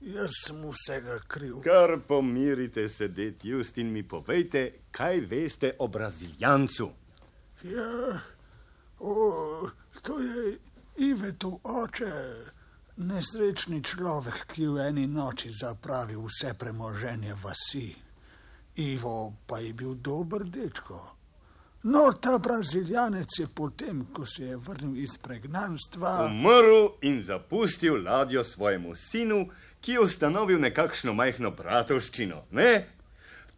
jaz 0.00 0.36
sem 0.44 0.60
vsega 0.68 1.18
kriv. 1.26 1.56
Kar 1.64 1.96
pomirite 2.06 2.88
se, 2.88 3.08
det 3.08 3.42
just, 3.44 3.78
in 3.78 3.90
mi 3.92 4.04
povejte, 4.06 4.70
kaj 4.94 5.24
veste 5.30 5.72
o 5.78 5.88
Braziljancu. 5.88 6.90
Ja, 7.64 8.20
o, 9.00 9.70
to 10.02 10.20
je 10.20 10.58
Ivetu 10.96 11.60
oče, 11.64 12.12
nesrečni 12.96 13.82
človek, 13.82 14.44
ki 14.46 14.68
v 14.70 14.86
eni 14.88 15.06
noči 15.10 15.50
zapravi 15.50 16.14
vse 16.14 16.54
premoženje 16.54 17.34
vasi. 17.42 17.88
Ivo 18.76 19.34
pa 19.46 19.58
je 19.58 19.72
bil 19.72 19.94
dober 19.94 20.44
dečko. 20.44 21.00
No, 21.84 22.12
ta 22.12 22.38
braziljanec 22.38 23.38
je 23.38 23.46
potem, 23.46 24.06
ko 24.12 24.26
se 24.26 24.44
je 24.44 24.56
vrnil 24.56 24.96
iz 24.96 25.18
pregnanstva, 25.18 26.30
Umrl 26.30 26.94
in 27.02 27.22
zapustil 27.22 28.04
ladjo 28.04 28.44
svojemu 28.44 28.94
sinu, 28.94 29.48
ki 29.80 29.92
je 29.92 30.00
ustanovil 30.00 30.60
nekakšno 30.60 31.12
majhno 31.12 31.50
bratovščino. 31.50 32.40
Ne? 32.50 32.86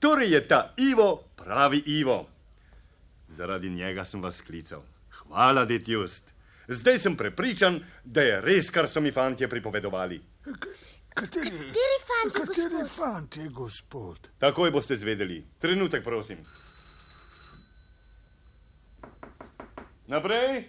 Torej 0.01 0.32
je 0.32 0.41
ta 0.49 0.72
Ivo 0.76 1.22
pravi 1.37 1.82
Ivo. 1.87 2.26
Zaradi 3.28 3.70
njega 3.70 4.05
sem 4.05 4.22
vas 4.22 4.41
klical. 4.41 4.82
Hvala, 5.11 5.64
det 5.64 5.89
just. 5.89 6.36
Zdaj 6.69 6.99
sem 6.99 7.17
prepričan, 7.17 7.81
da 8.05 8.23
je 8.23 8.41
res, 8.41 8.71
kar 8.71 8.89
so 8.89 9.01
mi 9.01 9.12
fantje 9.12 9.49
pripovedovali. 9.49 10.21
Kateri, 11.14 11.51
Kateri 11.51 11.99
fant 12.07 12.35
je 12.35 12.41
kateri 12.41 12.75
gospod? 12.75 12.97
fant 12.97 13.37
je 13.37 13.49
gospod? 13.49 14.29
Takoj 14.39 14.71
boste 14.71 14.97
zvedeli. 14.97 15.45
Trenutek, 15.59 16.05
prosim. 16.05 16.39
Naprej. 20.07 20.64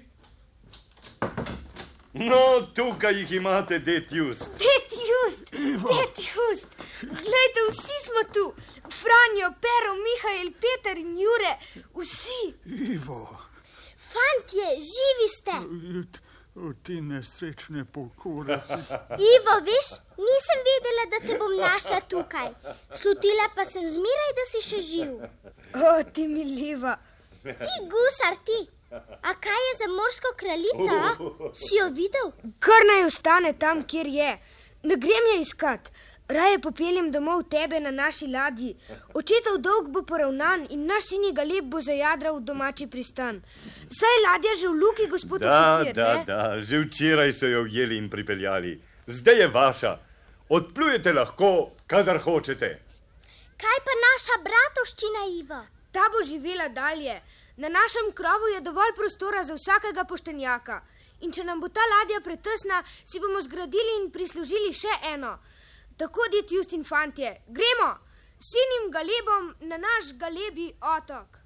No, 2.13 2.61
tukaj 2.75 3.13
jih 3.13 3.31
imate, 3.31 3.79
det 3.79 4.11
just. 4.11 4.51
Det 4.57 4.97
just, 5.11 5.51
det 5.51 6.23
just. 6.23 6.67
Glejte, 7.01 7.59
vsi 7.69 7.97
smo 8.05 8.23
tu. 8.33 8.53
Franjo, 8.89 9.53
Pero, 9.61 9.93
Mihajl, 10.05 10.53
Peter 10.61 10.97
in 10.97 11.13
Jure. 11.17 11.53
Vsi. 11.95 12.53
Ivo, 12.93 13.37
Fantje, 14.11 14.67
živi 14.91 15.27
ste. 15.37 15.55
o, 16.55 16.71
ti 16.83 17.01
nesrečne 17.01 17.85
pokore. 17.85 18.57
Ivo, 19.33 19.55
veš, 19.67 19.89
nisem 20.17 20.63
vedela, 20.69 21.03
da 21.11 21.19
te 21.27 21.37
bom 21.39 21.53
našla 21.59 21.99
tukaj. 22.09 22.49
Slutila 22.93 23.49
pa 23.55 23.65
sem 23.65 23.85
zmeraj, 23.97 24.31
da 24.39 24.47
si 24.51 24.63
še 24.69 24.81
živ. 24.81 25.13
O, 25.75 25.93
ti 26.13 26.27
mileva. 26.27 26.97
Ti 27.43 27.75
gusar, 27.91 28.39
ti. 28.47 28.59
A 29.29 29.33
kaj 29.43 29.63
je 29.67 29.73
za 29.81 29.87
morsko 29.91 30.29
kraljico? 30.39 30.93
a? 30.95 31.51
Si 31.53 31.75
jo 31.75 31.89
videl? 31.95 32.31
Kar 32.63 32.85
naj 32.87 33.05
ostane 33.09 33.51
tam, 33.59 33.83
kjer 33.83 34.07
je. 34.07 34.29
Ne 34.87 34.95
grem 34.95 35.25
je 35.33 35.41
iskat. 35.41 35.91
Raje 36.27 36.59
popeljem 36.59 37.11
domov 37.11 37.43
tebe 37.47 37.79
na 37.79 37.91
naši 37.91 38.27
ladji. 38.27 38.73
Očetov 39.13 39.61
dolg 39.63 39.87
bo 39.95 40.01
poravnan 40.03 40.65
in 40.69 40.85
naš 40.85 41.05
sinji 41.13 41.31
galeb 41.33 41.69
bo 41.71 41.79
zajadral 41.81 42.39
v 42.39 42.43
domači 42.49 42.87
pristan. 42.87 43.39
Saj 43.99 44.15
je 44.15 44.23
ladja 44.25 44.55
že 44.59 44.67
v 44.67 44.73
luki, 44.75 45.07
gospod 45.07 45.41
Da, 45.41 45.79
oficir, 45.79 45.95
da, 45.95 46.13
ne? 46.13 46.25
da, 46.25 46.61
že 46.61 46.81
včeraj 46.83 47.31
so 47.33 47.47
jo 47.47 47.61
ujeli 47.63 47.97
in 47.97 48.09
pripeljali. 48.09 48.73
Zdaj 49.07 49.39
je 49.39 49.47
vaša. 49.47 49.93
Odplujete 50.49 51.13
lahko, 51.13 51.71
kadar 51.87 52.19
hočete. 52.19 52.69
Kaj 53.57 53.77
pa 53.85 53.93
naša 54.03 54.35
bratovščina, 54.43 55.21
Ivo? 55.39 55.61
Ta 55.91 56.09
bo 56.11 56.25
živela 56.27 56.67
dalje. 56.67 57.15
Na 57.57 57.69
našem 57.69 58.11
krovu 58.13 58.51
je 58.55 58.61
dovolj 58.61 58.91
prostora 58.97 59.43
za 59.43 59.55
vsakega 59.55 60.03
poštenjaka. 60.03 60.81
In 61.21 61.31
če 61.31 61.43
nam 61.43 61.63
bo 61.63 61.71
ta 61.71 61.87
ladja 61.93 62.19
pretesna, 62.19 62.83
si 63.05 63.19
bomo 63.19 63.39
zgradili 63.41 63.95
in 64.01 64.11
prislužili 64.11 64.73
še 64.73 64.91
eno. 65.13 65.37
Tako, 65.97 66.19
djet 66.31 66.51
just 66.51 66.73
in 66.73 66.83
fantje, 66.83 67.29
gremo, 67.47 67.89
sinim 68.49 68.91
galebom 68.91 69.53
na 69.69 69.77
naš 69.77 70.13
galebi 70.13 70.67
otok. 70.97 71.37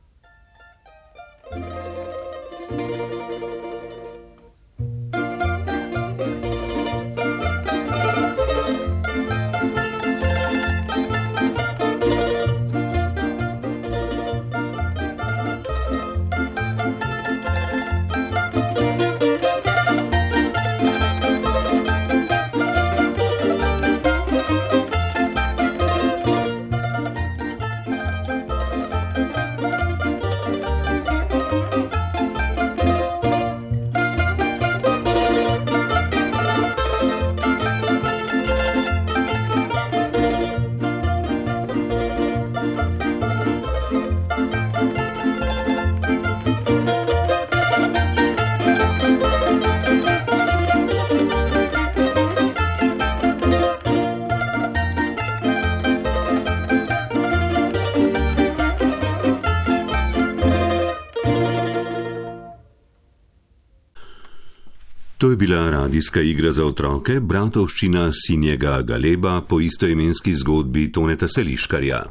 To 65.32 65.34
je 65.34 65.38
bila 65.38 65.70
radijska 65.70 66.22
igra 66.22 66.52
za 66.52 66.66
otroke, 66.66 67.20
bratovščina 67.20 68.10
Sinjega 68.14 68.82
Galeba 68.82 69.42
po 69.42 69.62
istoimenski 69.64 70.34
zgodbi 70.34 70.92
Toneta 70.92 71.28
Seliškarja. 71.28 72.04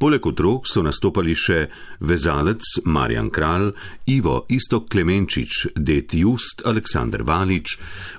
Poleg 0.00 0.24
otrok 0.24 0.64
so 0.64 0.80
nastopali 0.80 1.34
še 1.36 1.66
vezalec 2.08 2.64
Marjan 2.88 3.26
Kralj, 3.28 3.74
Ivo 4.08 4.46
Istok 4.48 4.86
Klemenčič, 4.88 5.76
Det 5.76 6.14
Just 6.16 6.62
Aleksandr 6.64 7.20
Valič, 7.20 7.74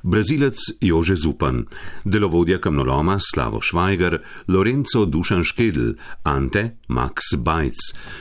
brazilec 0.05 0.61
Jože 0.77 1.17
Zupan, 1.17 1.63
delovodja 2.05 2.59
kamnoloma 2.61 3.17
Slavo 3.17 3.63
Švajgar, 3.65 4.19
Lorenzo 4.53 5.07
Dušan 5.09 5.41
Škedl, 5.41 5.95
Ante 6.29 6.77
Max 6.93 7.33
Bajc, 7.41 7.79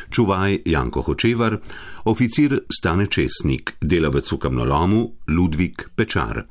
čuvaj 0.09 0.63
Janko 0.65 1.05
Hočevar, 1.05 1.59
oficir 2.09 2.63
Stane 2.73 3.11
Česnik, 3.13 3.77
delavec 3.85 4.25
v 4.25 4.41
kamnolomu 4.41 5.03
Ludvik 5.29 5.91
Pečar. 5.93 6.47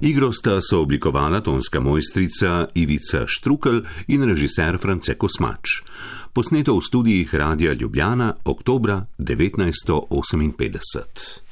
Igro 0.00 0.32
sta 0.32 0.62
sooblikovala 0.62 1.40
tonska 1.40 1.80
mojstrica 1.80 2.66
Ivica 2.74 3.24
Štrukel 3.26 3.82
in 4.08 4.24
režiser 4.24 4.78
France 4.80 5.14
Kosmač. 5.14 5.82
Posneto 6.32 6.78
v 6.78 6.80
studijih 6.80 7.34
Radia 7.34 7.72
Ljubljana 7.72 8.34
oktobra 8.44 9.06
1958. 9.18 11.49